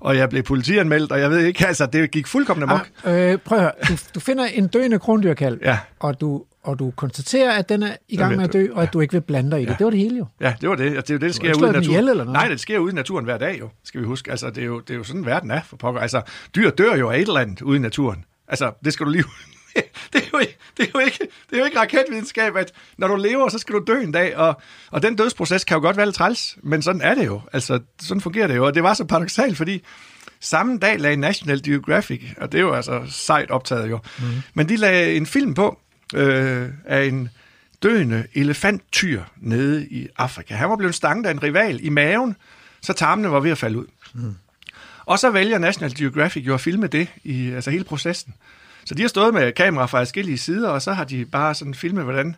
[0.00, 2.88] og jeg blev politianmeldt, og jeg ved ikke, altså det gik fuldkommen amok.
[3.04, 5.78] Ah, øh, prøv at høre, du, du finder en døende krondyrkalv, ja.
[6.00, 8.92] og du og du konstaterer, at den er i gang med at dø, og at
[8.92, 9.70] du ikke vil blande dig i det.
[9.70, 9.76] Ja.
[9.76, 10.26] Det var det hele jo.
[10.40, 10.92] Ja, det var det.
[10.92, 11.84] Det er jo det, der sker ude i naturen.
[11.84, 12.32] Ihjel, eller noget?
[12.32, 14.30] Nej, det sker ude i naturen hver dag jo, skal vi huske.
[14.30, 16.00] Altså, det er jo, det er jo sådan, verden er for pokker.
[16.00, 16.22] Altså,
[16.56, 18.24] dyr dør jo af et eller andet ude i naturen.
[18.48, 19.24] Altså, det skal du lige...
[20.12, 23.08] det, er jo ikke, det, er jo ikke, det er jo ikke raketvidenskab, at når
[23.08, 24.60] du lever, så skal du dø en dag, og,
[24.90, 27.40] og den dødsproces kan jo godt være lidt træls, men sådan er det jo.
[27.52, 29.82] Altså, sådan fungerer det jo, og det var så paradoxalt, fordi
[30.40, 34.24] samme dag lagde National Geographic, og det er jo altså sejt optaget jo, mm.
[34.54, 35.78] men de lagde en film på,
[36.14, 37.28] øh, af en
[37.82, 40.54] døende elefanttyr nede i Afrika.
[40.54, 42.36] Han var blevet stanget af en rival i maven,
[42.80, 43.86] så tarmene var ved at falde ud.
[44.14, 44.34] Mm.
[45.04, 48.34] Og så vælger National Geographic jo at filme det i altså hele processen.
[48.84, 51.74] Så de har stået med kamera fra forskellige sider, og så har de bare sådan
[51.74, 52.36] filmet, hvordan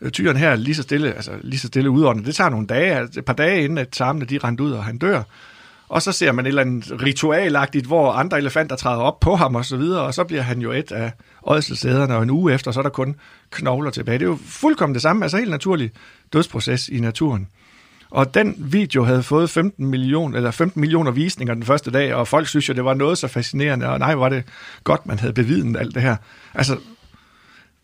[0.00, 2.26] øh, tyren her lige så stille, altså lige så stille udordnet.
[2.26, 4.84] Det tager nogle dage, altså et par dage inden, at tarmene de rent ud, og
[4.84, 5.22] han dør.
[5.88, 9.54] Og så ser man et eller andet ritualagtigt, hvor andre elefanter træder op på ham
[9.54, 11.12] og så videre, og så bliver han jo et af
[11.42, 13.16] ådselsæderne, og en uge efter, så er der kun
[13.50, 14.18] knogler tilbage.
[14.18, 15.90] Det er jo fuldkommen det samme, altså helt naturlig
[16.32, 17.48] dødsproces i naturen.
[18.10, 22.28] Og den video havde fået 15, million, eller 15 millioner visninger den første dag, og
[22.28, 24.44] folk synes jo, det var noget så fascinerende, og nej, var det
[24.84, 26.16] godt, man havde bevidet alt det her.
[26.54, 26.76] Altså,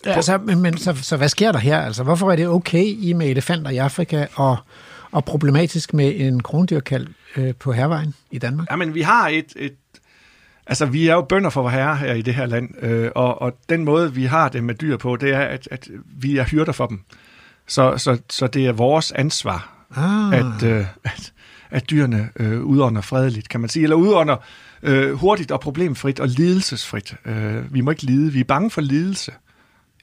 [0.07, 1.81] Ja, altså, men, men så, så hvad sker der her?
[1.81, 4.57] Altså, hvorfor er det okay i med elefanter i Afrika, og,
[5.11, 7.07] og problematisk med en krondyrkald
[7.37, 8.71] øh, på hervejen i Danmark?
[8.71, 9.75] Jamen, vi har et, et
[10.67, 13.57] Altså, vi er jo bønder for herre her i det her land, øh, og, og
[13.69, 16.73] den måde, vi har det med dyr på, det er, at, at vi er hyrder
[16.73, 17.01] for dem.
[17.67, 20.35] Så, så, så det er vores ansvar, Ah.
[20.35, 21.33] at, øh, at,
[21.71, 24.37] at dyrene øh, udånder fredeligt, kan man sige, eller udånder
[24.83, 27.15] øh, hurtigt og problemfrit og lidelsesfrit.
[27.25, 29.33] Øh, vi må ikke lide, vi er bange for lidelse.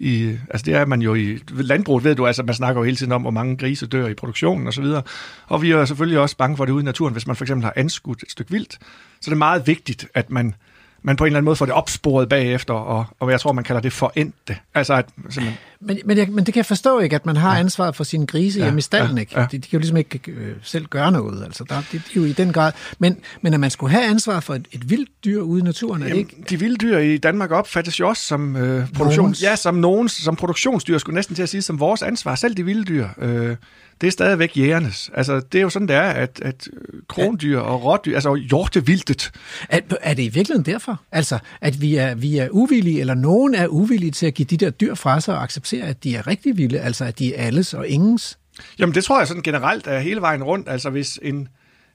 [0.03, 2.97] I, altså det er man jo i landbruget, ved du, altså man snakker jo hele
[2.97, 5.03] tiden om, hvor mange grise dør i produktionen osv., og,
[5.47, 7.63] og vi er selvfølgelig også bange for det ude i naturen, hvis man for eksempel
[7.63, 8.73] har anskudt et stykke vildt.
[9.21, 10.55] Så det er meget vigtigt, at man,
[11.01, 13.63] man på en eller anden måde får det opsporet bagefter, og, og jeg tror, man
[13.63, 14.57] kalder det forendte.
[14.73, 17.57] Altså at simpelthen, men, men, jeg, men det kan jeg forstå ikke, at man har
[17.57, 19.39] ansvaret for sine grise ja, hjemme i stallen, ikke?
[19.39, 19.47] ja.
[19.51, 21.63] De, de kan jo ligesom ikke øh, selv gøre noget, altså.
[21.69, 22.71] Der, det, det er jo i den grad.
[22.99, 26.03] Men, men at man skulle have ansvaret for et, et vildt dyr ude i naturen,
[26.03, 26.29] er det ikke?
[26.33, 29.23] Jamen, de vilde dyr i Danmark opfattes jo også som øh, produktion.
[29.23, 29.43] Nogens.
[29.43, 32.35] Ja, som nogens, som produktionsdyr, skulle næsten til at sige, som vores ansvar.
[32.35, 33.55] Selv de vilde dyr, øh,
[34.01, 35.11] det er stadigvæk jægernes.
[35.13, 39.31] Altså, det er jo sådan, det er, at, at øh, krondyr og rådyr, altså hjortevildet,
[39.69, 41.01] Er, er det i virkeligheden derfor?
[41.11, 44.57] Altså, at vi er, vi er uvillige, eller nogen er uvillige til at give de
[44.57, 47.45] der dyr fra sig og acceptere, at de er rigtig vilde, altså at de er
[47.45, 48.37] alles og ingens?
[48.79, 50.69] Jamen, det tror jeg sådan generelt er hele vejen rundt.
[50.69, 51.47] Altså, hvis en,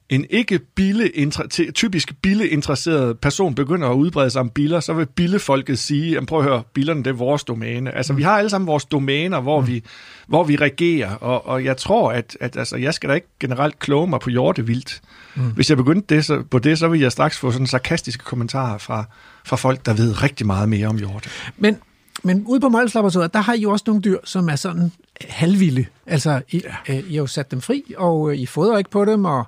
[0.08, 1.30] en ikke bille,
[1.74, 6.38] typisk billeinteresseret person begynder at udbrede sig om biller, så vil billefolket sige, jamen prøv
[6.38, 7.96] at høre, billerne det er vores domæne.
[7.96, 9.82] Altså, vi har alle sammen vores domæner, hvor, vi,
[10.26, 13.78] hvor vi regerer, og, og jeg tror, at, at altså, jeg skal da ikke generelt
[13.78, 15.00] kloge mig på hjortevildt.
[15.34, 15.42] Mm.
[15.42, 18.78] Hvis jeg begyndte det, så, på det, så vil jeg straks få sådan sarkastiske kommentarer
[18.78, 19.04] fra,
[19.44, 21.30] fra folk, der ved rigtig meget mere om hjorte.
[21.56, 21.76] Men,
[22.22, 24.92] men ude på Mols Laboratoriet, der har I jo også nogle dyr, som er sådan
[25.28, 25.86] halvvilde.
[26.06, 26.94] Altså, I, ja.
[26.94, 29.46] øh, I har jo sat dem fri, og øh, I fodrer ikke på dem, og,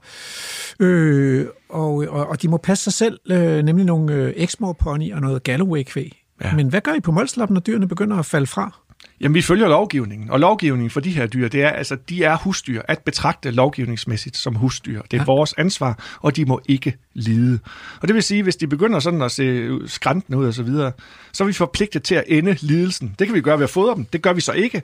[0.81, 5.14] øh, og, og, og de må passe sig selv, øh, nemlig nogle øh, Exmoor pony
[5.14, 6.23] og noget Galloway-kvæg.
[6.45, 6.55] Ja.
[6.55, 8.79] Men hvad gør I på Mols Lab, når dyrene begynder at falde fra?
[9.21, 12.37] Jamen, vi følger lovgivningen, og lovgivningen for de her dyr, det er, altså, de er
[12.37, 15.03] husdyr, at betragte lovgivningsmæssigt som husdyr.
[15.03, 15.25] Det er ja.
[15.25, 17.59] vores ansvar, og de må ikke lide.
[18.01, 20.93] Og det vil sige, hvis de begynder sådan at se skræntende ud og så videre,
[21.33, 23.14] så er vi forpligtet til at ende lidelsen.
[23.19, 24.05] Det kan vi gøre ved at fodre dem.
[24.05, 24.83] Det gør vi så ikke.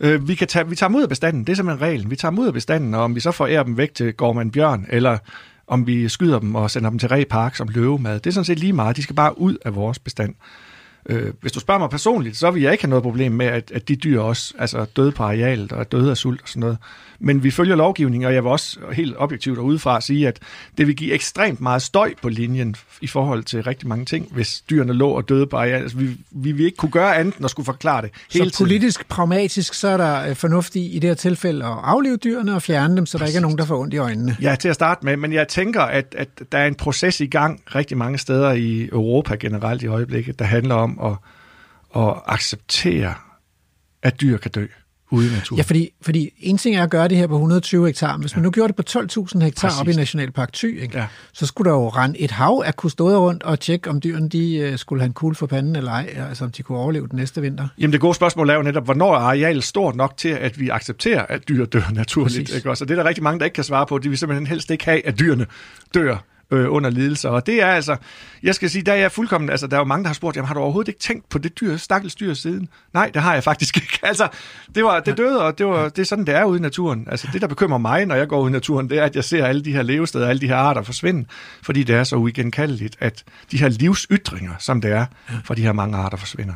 [0.00, 1.44] Øh, vi, kan tage, vi tager dem ud af bestanden.
[1.44, 2.10] Det er simpelthen reglen.
[2.10, 4.52] Vi tager dem ud af bestanden, og om vi så forærer dem væk til Gormand
[4.52, 5.18] Bjørn, eller
[5.66, 8.44] om vi skyder dem og sender dem til Ræ Park som løvemad, det er sådan
[8.44, 8.96] set lige meget.
[8.96, 10.34] De skal bare ud af vores bestand.
[11.08, 13.72] Øh, hvis du spørger mig personligt, så vil jeg ikke have noget problem med, at,
[13.74, 16.60] at de dyr også altså døde på arealet og er døde af sult og sådan
[16.60, 16.78] noget.
[17.24, 20.38] Men vi følger lovgivningen, og jeg vil også helt objektivt og udefra sige, at
[20.78, 24.60] det vil give ekstremt meget støj på linjen i forhold til rigtig mange ting, hvis
[24.60, 25.82] dyrene lå og døde på arealet.
[25.82, 28.64] Altså, vi, vi vil ikke kunne gøre andet end at skulle forklare det hele så
[28.64, 32.54] politisk, pragmatisk, så er der øh, fornuft i, i det her tilfælde at aflive dyrene
[32.54, 34.36] og fjerne dem, så der ikke er nogen, der får ondt i øjnene.
[34.42, 37.26] Ja, til at starte med, men jeg tænker, at, at der er en proces i
[37.26, 41.16] gang rigtig mange steder i Europa generelt i øjeblikket, der handler om at,
[41.96, 43.14] at acceptere,
[44.02, 44.66] at dyr kan dø
[45.12, 45.58] ude i naturen.
[45.58, 48.42] Ja, fordi, fordi en ting er at gøre det her på 120 hektar, hvis man
[48.42, 49.80] nu gjorde det på 12.000 hektar Præcis.
[49.80, 50.98] op i Nationalpark Thy, ikke?
[50.98, 51.06] Ja.
[51.32, 54.56] så skulle der jo rende et hav af kustoder rundt og tjekke, om dyrene de,
[54.56, 57.18] øh, skulle have en kugle for panden eller ej, altså om de kunne overleve den
[57.18, 57.68] næste vinter.
[57.78, 60.68] Jamen det gode spørgsmål er jo netop, hvornår er arealet stort nok til, at vi
[60.68, 62.38] accepterer, at dyr dør naturligt.
[62.38, 62.56] Præcis.
[62.56, 62.70] Ikke?
[62.70, 63.98] Og det er der rigtig mange, der ikke kan svare på.
[63.98, 65.46] De vil simpelthen helst ikke have, at dyrene
[65.94, 67.28] dør øh, under lidelser.
[67.28, 67.96] Og det er altså,
[68.42, 70.36] jeg skal sige, der er jeg fuldkommen, altså der er jo mange, der har spurgt,
[70.36, 72.68] jamen har du overhovedet ikke tænkt på det dyr, stakkels dyr siden?
[72.94, 73.98] Nej, det har jeg faktisk ikke.
[74.12, 74.28] Altså,
[74.74, 77.08] det var, det døde, og det, var, det er sådan, det er ude i naturen.
[77.10, 79.24] Altså det, der bekymrer mig, når jeg går ud i naturen, det er, at jeg
[79.24, 81.24] ser alle de her levesteder, alle de her arter forsvinde,
[81.62, 85.06] fordi det er så uigenkaldeligt, at de her livsytringer, som det er,
[85.44, 86.54] for de her mange arter forsvinder.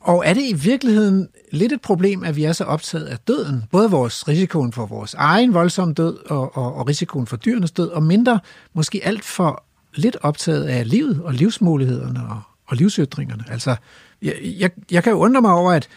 [0.00, 3.64] Og er det i virkeligheden lidt et problem, at vi er så optaget af døden?
[3.70, 7.88] Både vores risikoen for vores egen voldsomme død og, og, og risikoen for dyrenes død,
[7.88, 8.40] og mindre
[8.74, 13.44] måske alt for lidt optaget af livet og livsmulighederne og, og livsytringerne.
[13.50, 13.76] Altså,
[14.22, 15.88] jeg, jeg, jeg kan jo undre mig over, at,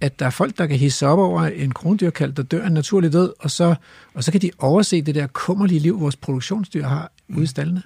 [0.00, 3.12] at der er folk, der kan hisse op over en krondyrkald, der dør en naturlig
[3.12, 3.74] død, og så,
[4.14, 7.82] og så kan de overse det der kummerlige liv, vores produktionsdyr har ude i stallene.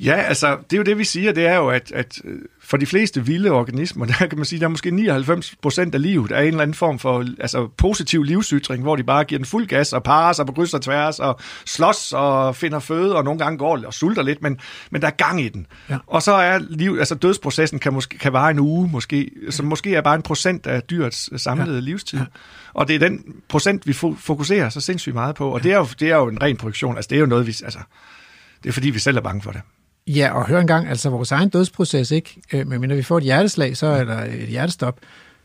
[0.00, 2.76] Ja, altså, det er jo det, vi siger, det er jo, at, at øh, for
[2.76, 6.32] de fleste vilde organismer, der kan man sige, der er måske 99 procent af livet
[6.32, 9.66] er en eller anden form for altså, positiv livsytring, hvor de bare giver den fuld
[9.66, 13.38] gas og parer sig på kryds og tværs og slås og finder føde og nogle
[13.38, 14.60] gange går og sulter lidt, men,
[14.90, 15.66] men der er gang i den.
[15.90, 15.98] Ja.
[16.06, 19.94] Og så er liv, altså dødsprocessen kan, måske, kan vare en uge, måske, som måske
[19.94, 21.80] er bare en procent af dyrets samlede ja.
[21.80, 22.18] livstid.
[22.18, 22.24] Ja.
[22.74, 25.62] Og det er den procent, vi fo- fokuserer så sindssygt meget på, og ja.
[25.62, 27.56] det, er jo, det er jo en ren produktion, altså det er jo noget, vi,
[27.64, 27.78] altså,
[28.62, 29.60] det er fordi, vi selv er bange for det.
[30.08, 32.40] Ja, og hør engang, altså vores egen dødsproces, ikke?
[32.52, 34.98] Øh, Men når vi får et hjerteslag, så er der et hjertestop,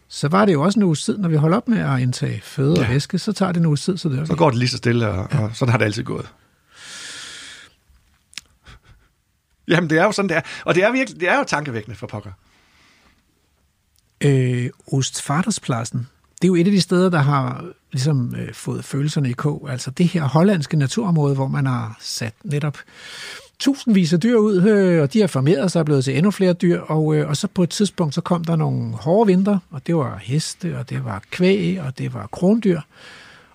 [0.08, 2.42] så var det jo også en uge tid, når vi holder op med at indtage
[2.44, 2.86] føde Ja.
[2.86, 4.78] og væske, så tager det en uge tid, så det Så går det lige så
[4.78, 6.28] stille, og, og sådan har det altid gået.
[9.68, 10.42] Jamen, det er jo sådan, det er.
[10.66, 12.32] Og det er, virkelig, det er jo tankevækkende for pokker.
[14.24, 16.08] øh, Ostfaderspladsen.
[16.42, 19.68] Det er jo et af de steder, der har ligesom øh, fået følelserne i kog.
[19.72, 22.78] Altså det her hollandske naturområde, hvor man har sat netop
[23.60, 26.54] tusindvis af dyr ud, øh, og de har formeret sig og blevet til endnu flere
[26.54, 29.88] dyr, og, øh, og så på et tidspunkt, så kom der nogle hårde vinter, og
[29.88, 32.82] det var heste, og det var kvæg, og det var krondyr,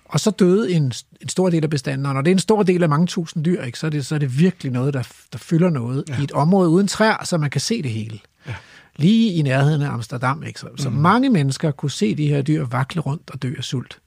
[0.05, 0.83] og så døde en,
[1.21, 3.45] en stor del af bestanden, og når det er en stor del af mange tusind
[3.45, 6.19] dyr, ikke, så, er det, så er det virkelig noget, der, der fylder noget ja.
[6.19, 8.19] i et område uden træer, så man kan se det hele.
[8.47, 8.55] Ja.
[8.95, 10.43] Lige i nærheden af Amsterdam.
[10.43, 10.59] Ikke?
[10.59, 10.77] Så, mm.
[10.77, 13.99] så mange mennesker kunne se de her dyr vakle rundt og dø af sult.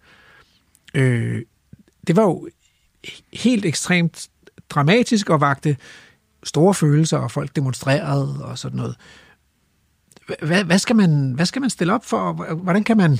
[0.94, 1.42] Øh,
[2.06, 2.48] det var jo
[3.32, 4.28] helt ekstremt
[4.74, 5.76] dramatisk og vagte
[6.44, 8.96] store følelser, og folk demonstrerede og sådan noget.
[10.42, 12.32] Hvad, hvad, skal, man, hvad skal man stille op for?
[12.54, 13.18] Hvordan kan man,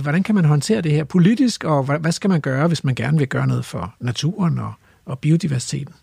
[0.00, 3.18] hvordan kan man håndtere det her politisk, og hvad, skal man gøre, hvis man gerne
[3.18, 4.72] vil gøre noget for naturen og,
[5.04, 5.94] og biodiversiteten?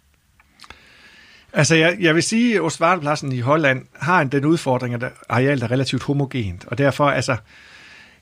[1.53, 5.63] Altså, jeg, jeg vil sige, at Osvaldpladsen i Holland har en, den udfordring, at arealet
[5.63, 7.37] er relativt homogent, og derfor, altså,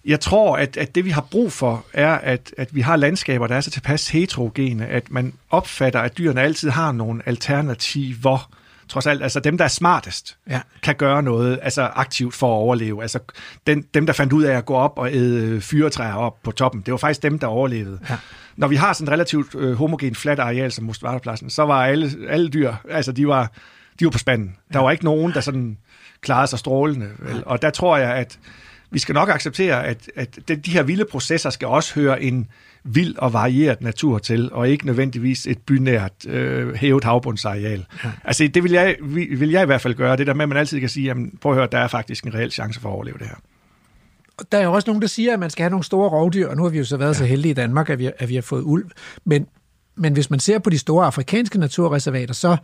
[0.06, 3.48] jeg tror, at, at det vi har brug for, er, at, at vi har landskaber,
[3.48, 8.50] der er så tilpas heterogene, at man opfatter, at dyrene altid har nogle alternativer,
[8.90, 10.62] trods alt, altså dem, der er smartest, Ja.
[10.84, 13.02] kan gøre noget altså aktivt for at overleve.
[13.02, 13.20] Altså
[13.68, 16.82] den, dem, der fandt ud af at gå op og æde fyretræer op på toppen,
[16.82, 18.00] det var faktisk dem, der overlevede.
[18.10, 18.18] Ja.
[18.56, 22.12] Når vi har sådan et relativt øh, homogen fladt areal som Mostvartepladsen, så var alle,
[22.30, 23.52] alle dyr, altså de var,
[24.00, 24.56] de var på spanden.
[24.74, 25.78] Der var ikke nogen, der sådan
[26.22, 27.10] klarede sig strålende.
[27.20, 27.44] Vel?
[27.46, 28.40] Og der tror jeg, at
[28.94, 32.48] vi skal nok acceptere, at, at de, her vilde processer skal også høre en
[32.84, 37.86] vild og varieret natur til, og ikke nødvendigvis et bynært øh, hævet havbundsareal.
[38.04, 38.12] Ja.
[38.24, 38.96] Altså det vil jeg,
[39.38, 41.38] vil jeg i hvert fald gøre, det der med, at man altid kan sige, jamen,
[41.42, 43.36] prøv at høre, der er faktisk en reel chance for at overleve det her.
[44.38, 46.48] Og Der er jo også nogen, der siger, at man skal have nogle store rovdyr,
[46.48, 47.18] og nu har vi jo så været ja.
[47.18, 48.86] så heldige i Danmark, at vi, at vi har fået ulv.
[49.26, 49.48] Men,
[49.96, 52.58] men hvis man ser på de store afrikanske naturreservater, så,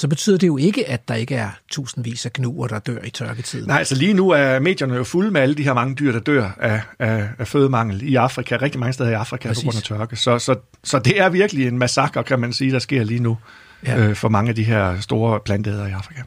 [0.00, 3.10] så betyder det jo ikke, at der ikke er tusindvis af gnuer, der dør i
[3.10, 3.68] tørketiden.
[3.68, 6.20] Nej, altså lige nu er medierne jo fulde med alle de her mange dyr, der
[6.20, 9.64] dør af, af, af fødemangel i Afrika, rigtig mange steder i Afrika Præcis.
[9.64, 10.16] på grund af tørke.
[10.16, 13.38] Så, så, så det er virkelig en massakre, kan man sige, der sker lige nu
[13.86, 13.98] Ja.
[13.98, 16.22] øh, for mange af de her store planteæder i Afrika.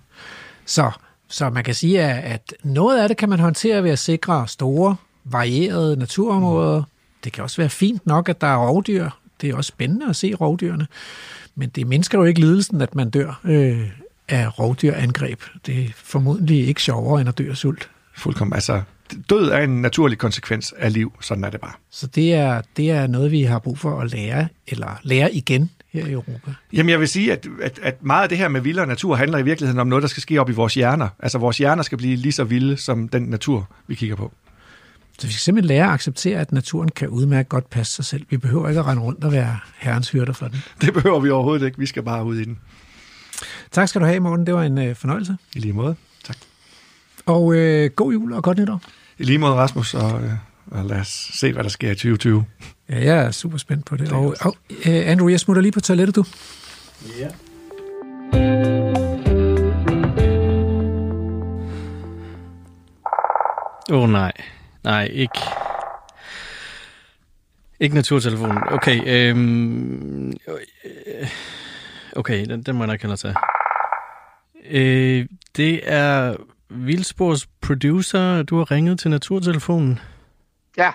[0.65, 0.91] Så,
[1.27, 4.95] så man kan sige, at noget af det kan man håndtere ved at sikre store,
[5.23, 6.83] varierede naturområder.
[7.23, 9.09] Det kan også være fint nok, at der er rovdyr.
[9.41, 10.87] Det er også spændende at se rovdyrene.
[11.55, 13.89] Men det mindsker jo ikke lidelsen, at man dør øh,
[14.29, 15.41] af rovdyrangreb.
[15.65, 17.89] Det er formodentlig ikke sjovere end at dø af sult.
[18.15, 18.53] Fuldkommen.
[18.53, 18.81] Altså,
[19.29, 21.13] død er en naturlig konsekvens af liv.
[21.21, 21.71] Sådan er det bare.
[21.91, 25.69] Så det er, det er noget, vi har brug for at lære, eller lære igen
[25.93, 26.51] her i Europa.
[26.73, 29.37] Jamen, jeg vil sige, at, at, at meget af det her med vildere natur handler
[29.37, 31.07] i virkeligheden om noget, der skal ske op i vores hjerner.
[31.19, 34.31] Altså, vores hjerner skal blive lige så vilde som den natur, vi kigger på.
[35.19, 38.25] Så vi skal simpelthen lære at acceptere, at naturen kan udmærket godt passe sig selv.
[38.29, 40.63] Vi behøver ikke at rende rundt og være herrens hyrder for den.
[40.81, 41.79] Det behøver vi overhovedet ikke.
[41.79, 42.59] Vi skal bare ud i den.
[43.71, 44.45] Tak skal du have, Morten.
[44.45, 45.37] Det var en øh, fornøjelse.
[45.55, 45.95] I lige måde.
[46.23, 46.37] Tak.
[47.25, 48.81] Og øh, god jul og godt nytår.
[49.17, 50.31] I lige måde, Rasmus, og, øh,
[50.67, 52.45] og lad os se, hvad der sker i 2020.
[52.89, 54.07] Ja, jeg er super spændt på det.
[54.07, 56.25] Det Og, og øh, Andrew, jeg smutter lige på toilettet, du.
[57.19, 57.29] Ja.
[63.91, 64.31] Åh oh, nej.
[64.83, 65.39] Nej, ikke.
[67.79, 68.57] Ikke naturtelefonen.
[68.71, 71.29] Okay, øhm, øh,
[72.15, 73.35] okay, den, den må jeg nok hellere tage.
[74.69, 75.25] Øh,
[75.57, 76.35] det er
[76.69, 78.43] Vildspors producer.
[78.43, 79.99] Du har ringet til naturtelefonen.
[80.77, 80.91] Ja,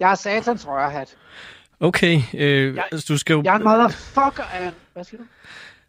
[0.00, 1.16] jeg er satans rørhat.
[1.80, 3.42] Okay, øh, Jeg- altså, du skal jo...
[3.44, 4.70] Jeg er en motherfucker af...
[4.92, 5.24] Hvad siger du?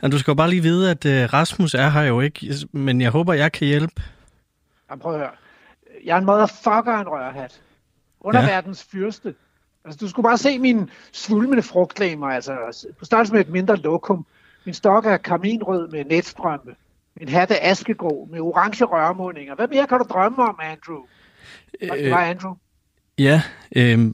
[0.04, 3.02] Ja, du skal jo bare lige vide, at øh, Rasmus er her jo ikke, men
[3.02, 4.02] jeg håber, jeg kan hjælpe.
[4.90, 5.30] Jamen, prøv at høre.
[6.06, 7.62] Jeg er en motherfucker en rørhat.
[8.20, 8.98] Underverdens ja.
[8.98, 9.36] fyrste.
[9.86, 12.54] Altså, du skulle bare se min svulmende frugtlæmer, altså
[13.00, 14.26] på størrelse med et mindre lokum.
[14.66, 16.76] Min stok er karminrød med netstrømpe.
[17.20, 19.56] Min hat er askegrå med orange rørmåninger.
[19.56, 21.02] Hvad mere kan du drømme om, Andrew?
[21.82, 22.54] Det var Andrew.
[23.18, 23.42] Ja,
[23.76, 24.14] øh,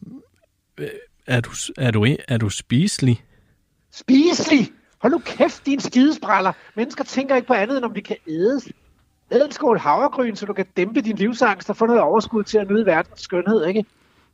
[1.28, 3.24] er, du, er, du, er du spiselig?
[3.92, 4.70] Spiselig!
[5.02, 6.54] Hold nu kæft, din skidespraller.
[6.76, 8.68] Mennesker tænker ikke på andet, end om de kan ædes.
[9.34, 12.58] Æd en skål havregryn, så du kan dæmpe din livsangst og få noget overskud til
[12.58, 13.86] at nyde verdens skønhed, ikke?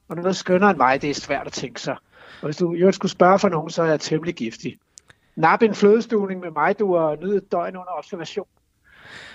[0.09, 1.95] Og noget skønnere end mig, det er svært at tænke sig.
[2.41, 4.77] Og hvis du jo skulle spørge for nogen, så er jeg temmelig giftig.
[5.35, 8.47] Nap en flødestuning med mig, du har nyde et døgn under observation.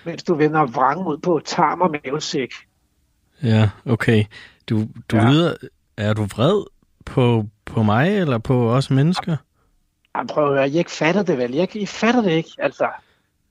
[0.04, 2.52] Mens du vender vrang ud på tarm og mavesæk.
[3.42, 4.24] Ja, okay.
[4.68, 4.78] Du,
[5.10, 5.22] du Ja.
[5.22, 5.30] ja.
[5.30, 5.54] lyder...
[5.96, 6.64] Er du vred
[7.04, 9.36] på, på mig eller på os mennesker?
[10.16, 11.54] Jamen, prøv at høre, I ikke fatter det vel.
[11.54, 12.88] I, ikke, I fatter det ikke, altså.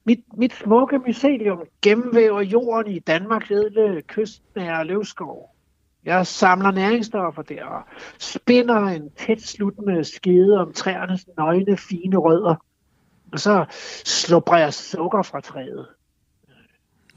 [0.05, 5.49] Mit, mit smukke mycelium gennemvæver jorden i Danmarks edle kystnære løvskov.
[6.05, 7.81] Jeg samler næringsstoffer der og
[8.19, 12.55] spinder en tæt sluttende skede om træernes nøgne, fine rødder.
[13.31, 13.65] Og så
[14.05, 15.87] slupper jeg sukker fra træet.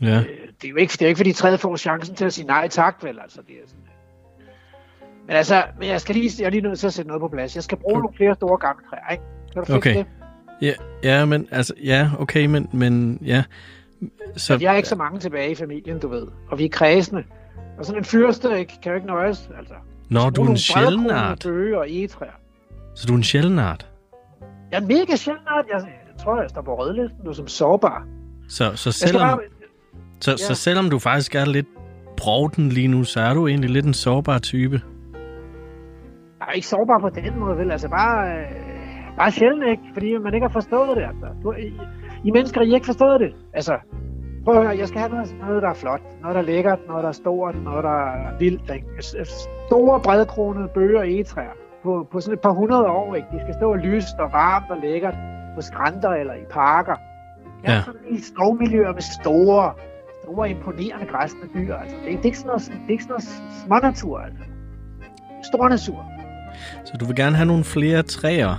[0.00, 0.18] Ja.
[0.18, 2.32] Øh, Det er jo ikke, det er jo ikke fordi træet får chancen til at
[2.32, 3.18] sige nej tak, vel?
[3.22, 3.82] Altså, det er sådan,
[5.26, 7.28] men altså, men jeg skal lige, jeg er lige nødt til at sætte noget på
[7.28, 7.54] plads.
[7.54, 9.24] Jeg skal bruge nogle flere store gamle træer, ikke?
[9.52, 9.96] Kan du Okay.
[9.98, 10.06] det?
[10.62, 13.42] Ja, ja, men altså, ja, okay, men, men ja.
[14.36, 16.26] Så, Så, jeg er ikke så mange tilbage i familien, du ved.
[16.50, 17.24] Og vi er kredsende.
[17.78, 19.74] Og sådan en fyrste ikke, kan jo ikke nøjes, altså.
[20.10, 21.46] Nå, du er en sjælden art.
[21.46, 22.30] og egetræer.
[22.94, 23.86] Så du er en sjælden art.
[24.70, 25.64] Jeg er en mega sjælden art.
[25.72, 28.06] Jeg, jeg tror, jeg står på rødlisten nu som sårbar.
[28.48, 29.38] Så, så, selvom, bare,
[30.20, 30.36] så, ja.
[30.36, 31.66] så selvom du faktisk er lidt
[32.16, 34.80] brovden lige nu, så er du egentlig lidt en sårbar type.
[36.40, 37.70] jeg er ikke sårbar på den måde, vel?
[37.70, 38.75] Altså bare, øh,
[39.16, 39.82] bare sjældent, ikke?
[39.92, 41.26] Fordi man ikke har forstået det, altså.
[41.42, 41.72] Du, I,
[42.24, 43.34] I mennesker, I ikke forstået det.
[43.54, 43.78] Altså,
[44.44, 46.00] prøv at høre, jeg skal have noget, noget, der er flot.
[46.22, 48.86] Noget, der er lækkert, noget, der er stort, noget, der er vildt, ikke?
[49.68, 51.50] Store, bredkronede bøger og egetræer.
[51.82, 53.28] På, på sådan et par hundrede år, ikke?
[53.32, 55.14] De skal stå lyst og varmt og lækkert
[55.54, 56.94] på skrænter eller i parker.
[57.64, 57.82] Jeg Ja.
[57.82, 59.72] sådan i skovmiljøer med store,
[60.22, 61.74] store imponerende græsne dyr.
[61.74, 63.24] Altså, det, er, det, er ikke sådan noget, det er ikke sådan noget
[63.64, 64.44] smånatur, altså.
[65.52, 66.04] Stor natur.
[66.84, 68.54] Så du vil gerne have nogle flere træer.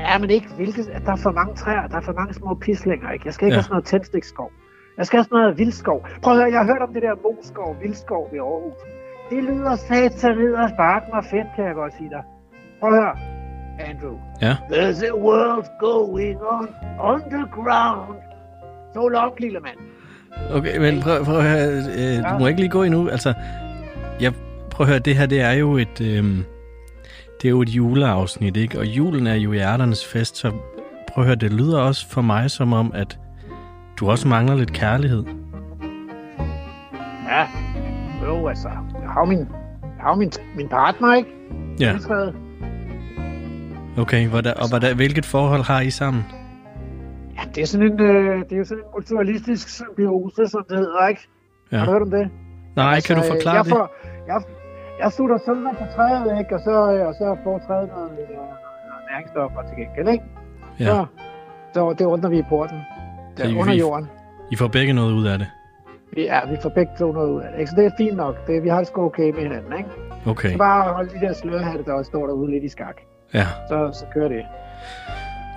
[0.00, 0.86] Ja, men ikke hvilket...
[0.96, 3.22] at Der er for mange træer, der er for mange små pislinger, ikke?
[3.26, 3.56] Jeg skal ikke Ja.
[3.56, 3.60] ja.
[3.60, 4.50] have sådan noget tændstikskov.
[4.98, 5.98] Jeg skal have sådan noget vildskov.
[6.22, 8.80] Prøv at høre, jeg har hørt om det der moskov, vildskov ved Aarhus.
[9.30, 12.22] Det lyder satan ned og sparken og fedt, kan jeg godt sige dig.
[12.80, 13.14] Prøv at høre,
[13.90, 14.16] Andrew.
[14.42, 14.54] Ja.
[14.72, 16.68] There's a world going on
[17.12, 18.18] underground.
[18.94, 19.78] Så langt, lille mand.
[20.56, 21.66] Okay, men prøv, prøv at høre,
[21.98, 23.08] øh, du må ikke lige gå endnu.
[23.08, 23.34] Altså,
[24.20, 24.32] jeg,
[24.70, 26.24] prøv at høre, det her, det er jo et, øh,
[27.42, 28.78] det er jo et juleafsnit, ikke?
[28.78, 30.50] Og julen er jo hjerternes fest, så
[31.08, 33.18] prøv at høre, det lyder også for mig som om, at
[34.00, 35.24] du også mangler lidt kærlighed.
[37.28, 37.46] Ja,
[38.26, 38.68] jo altså.
[39.02, 41.28] Jeg har jo min, jeg har min, min partner, ikke?
[41.80, 41.98] Ja,
[43.98, 44.28] okay.
[44.28, 46.24] Hvordan, og hvordan, hvilket forhold har I sammen?
[47.36, 50.78] Ja, det er sådan en, øh, det er jo sådan en kulturalistisk symbiose, som det
[50.78, 51.28] hedder, ikke?
[51.72, 51.78] Ja.
[51.78, 52.30] Har du hørt om det?
[52.76, 53.70] Nej, altså, kan du forklare jeg det?
[53.72, 53.94] Får,
[54.26, 54.42] jeg,
[55.00, 56.54] jeg slutter sønder på træet, ikke?
[56.54, 56.70] Og så,
[57.08, 60.24] og så får træet noget, øh, noget næringsstoffer til gengæld, ikke?
[60.80, 60.84] Ja.
[60.86, 61.06] Så,
[61.74, 62.78] så det ordner vi i porten.
[63.36, 64.06] Der, I- under jorden.
[64.52, 65.46] I får begge noget ud af det.
[66.16, 67.58] Ja, vi får begge to noget ud af det.
[67.58, 67.70] Ikke?
[67.70, 68.46] Så det er fint nok.
[68.46, 69.90] Det, vi har det sgu okay med hinanden, ikke?
[70.26, 72.96] Okay, Så bare holde de der slørhatte, der også står derude lidt i skak.
[73.34, 73.46] ja.
[73.68, 74.42] Så, så kører det.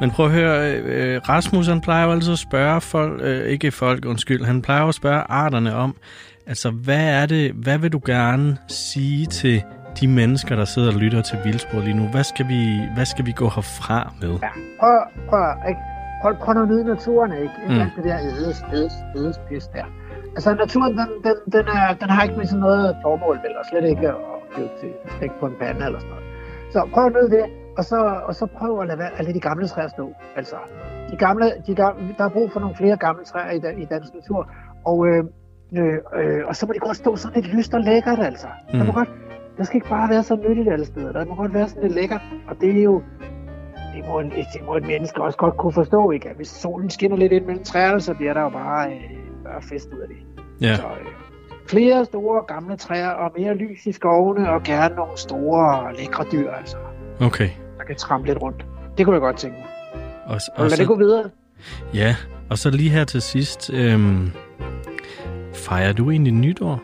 [0.02, 3.72] Men prøv at høre, øh, Rasmus han plejer jo altid at spørge folk, øh, ikke
[3.72, 5.96] folk, undskyld, han plejer at spørge arterne om,
[6.52, 9.64] altså hvad er det, hvad vil du gerne sige til
[10.00, 12.06] de mennesker, der sidder og lytter til Vildspor lige nu?
[12.16, 12.62] Hvad skal vi,
[12.96, 14.30] hvad skal vi gå herfra med?
[14.46, 15.82] Ja, prøv, prøv, ikke?
[16.22, 17.44] Prøv, prøv nu at nyde naturen, ikke?
[17.64, 17.82] Ikke Mm.
[17.82, 19.86] alt det der ædes, ædes, ædes pis der.
[20.36, 23.66] Altså, naturen, den, den, den, er, den har ikke med sådan noget formål, vel, og
[23.70, 24.16] slet ikke at
[24.54, 26.26] blive til stik på en pande eller sådan noget.
[26.74, 27.46] Så prøv at nyde det,
[27.78, 30.06] og så, og så prøv at lade være, alle de gamle træer stå.
[30.36, 30.56] Altså,
[31.12, 34.14] de gamle, de gamle, der er brug for nogle flere gamle træer i, i dansk
[34.14, 34.42] natur,
[34.86, 35.24] og, øh,
[35.78, 38.48] øh, øh, og så må de godt stå sådan lidt lyst og lækkert, altså.
[38.74, 38.80] Mm.
[38.80, 38.96] Der må Mm.
[38.98, 39.10] godt,
[39.58, 41.12] der skal ikke bare være så nyttigt alle steder.
[41.12, 43.02] Der må godt være sådan lidt lækkert, og det er jo,
[43.96, 46.30] det må, en, det må et menneske også godt kunne forstå, ikke?
[46.30, 49.62] At hvis solen skinner lidt ind mellem træerne, så bliver der jo bare, øh, bare
[49.62, 50.18] fest ud af det.
[50.62, 51.08] Ja, Så, øh,
[51.68, 56.52] flere store gamle træer og mere lys i skovene, og gerne nogle store lækre dyr,
[56.52, 56.78] altså,
[57.22, 57.50] okay.
[57.78, 58.66] der kan trampe lidt rundt.
[58.98, 59.68] Det kunne jeg godt tænke mig.
[60.26, 61.24] Og, Og og lad det gå så, videre.
[61.94, 62.16] ja,
[62.50, 64.32] og så lige her til sidst, øhm,
[65.70, 66.82] fejrer du egentlig nytår?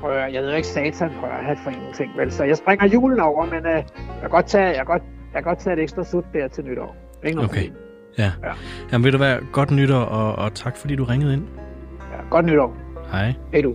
[0.00, 2.32] Prøv jeg ved ikke satan, prøv at have for ingenting, vel?
[2.32, 3.84] Så jeg springer julen over, men øh, jeg
[4.20, 5.02] kan godt tage, jeg kan godt,
[5.34, 6.96] jeg kan godt tage et ekstra sut der til nytår.
[7.24, 7.46] Ikke Okay.
[7.46, 7.72] problem.
[8.18, 8.32] Ja.
[8.44, 8.52] Ja.
[8.92, 11.42] Jamen ved du hvad, godt nytår, og, og tak fordi du ringede ind.
[12.12, 12.76] Ja, godt nytår.
[13.12, 13.34] Hej.
[13.52, 13.74] Hej du.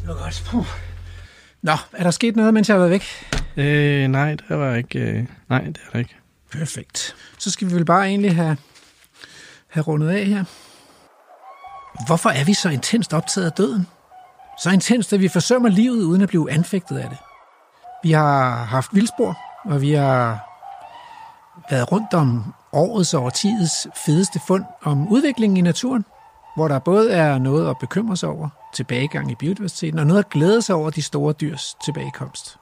[0.00, 0.42] Det var godt.
[0.50, 0.66] Puh.
[1.62, 3.04] Nå, er der sket noget, mens jeg har været væk?
[3.60, 6.16] Øh, nej, det var ikke, øh, nej, det er der ikke.
[6.52, 7.16] Perfekt.
[7.38, 8.56] Så skal vi vel bare egentlig have,
[9.68, 10.44] have rundet af her.
[12.06, 13.86] Hvorfor er vi så intenst optaget af døden?
[14.62, 17.18] Så intenst, at vi forsømmer livet uden at blive anfægtet af det.
[18.02, 20.46] Vi har haft vildspor, og vi har
[21.70, 26.04] været rundt om årets og årtidets fedeste fund om udviklingen i naturen,
[26.56, 30.30] hvor der både er noget at bekymre sig over, tilbagegang i biodiversiteten, og noget at
[30.30, 32.59] glæde sig over de store dyrs tilbagekomst.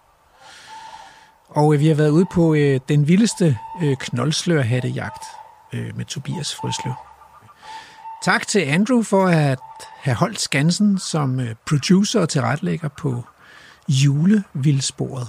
[1.58, 5.24] Og øh, vi har været ude på øh, den vildeste øh, knoldslørhattejagt
[5.72, 6.94] øh, med Tobias Frøslev.
[8.22, 9.58] Tak til Andrew for at
[10.00, 13.24] have holdt skansen som øh, producer og tilretlægger på
[13.88, 15.28] julevildsporet.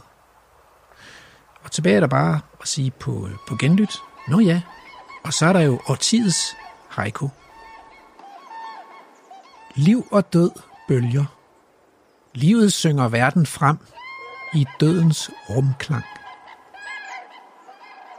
[1.63, 3.97] Og tilbage er der bare at sige på, øh, på genlyt.
[4.27, 4.61] Nå ja,
[5.23, 6.55] og så er der jo årtidets
[6.89, 7.29] haiku.
[9.75, 10.51] Liv og død
[10.87, 11.25] bølger.
[12.33, 13.77] Livet synger verden frem
[14.53, 16.05] i dødens rumklang.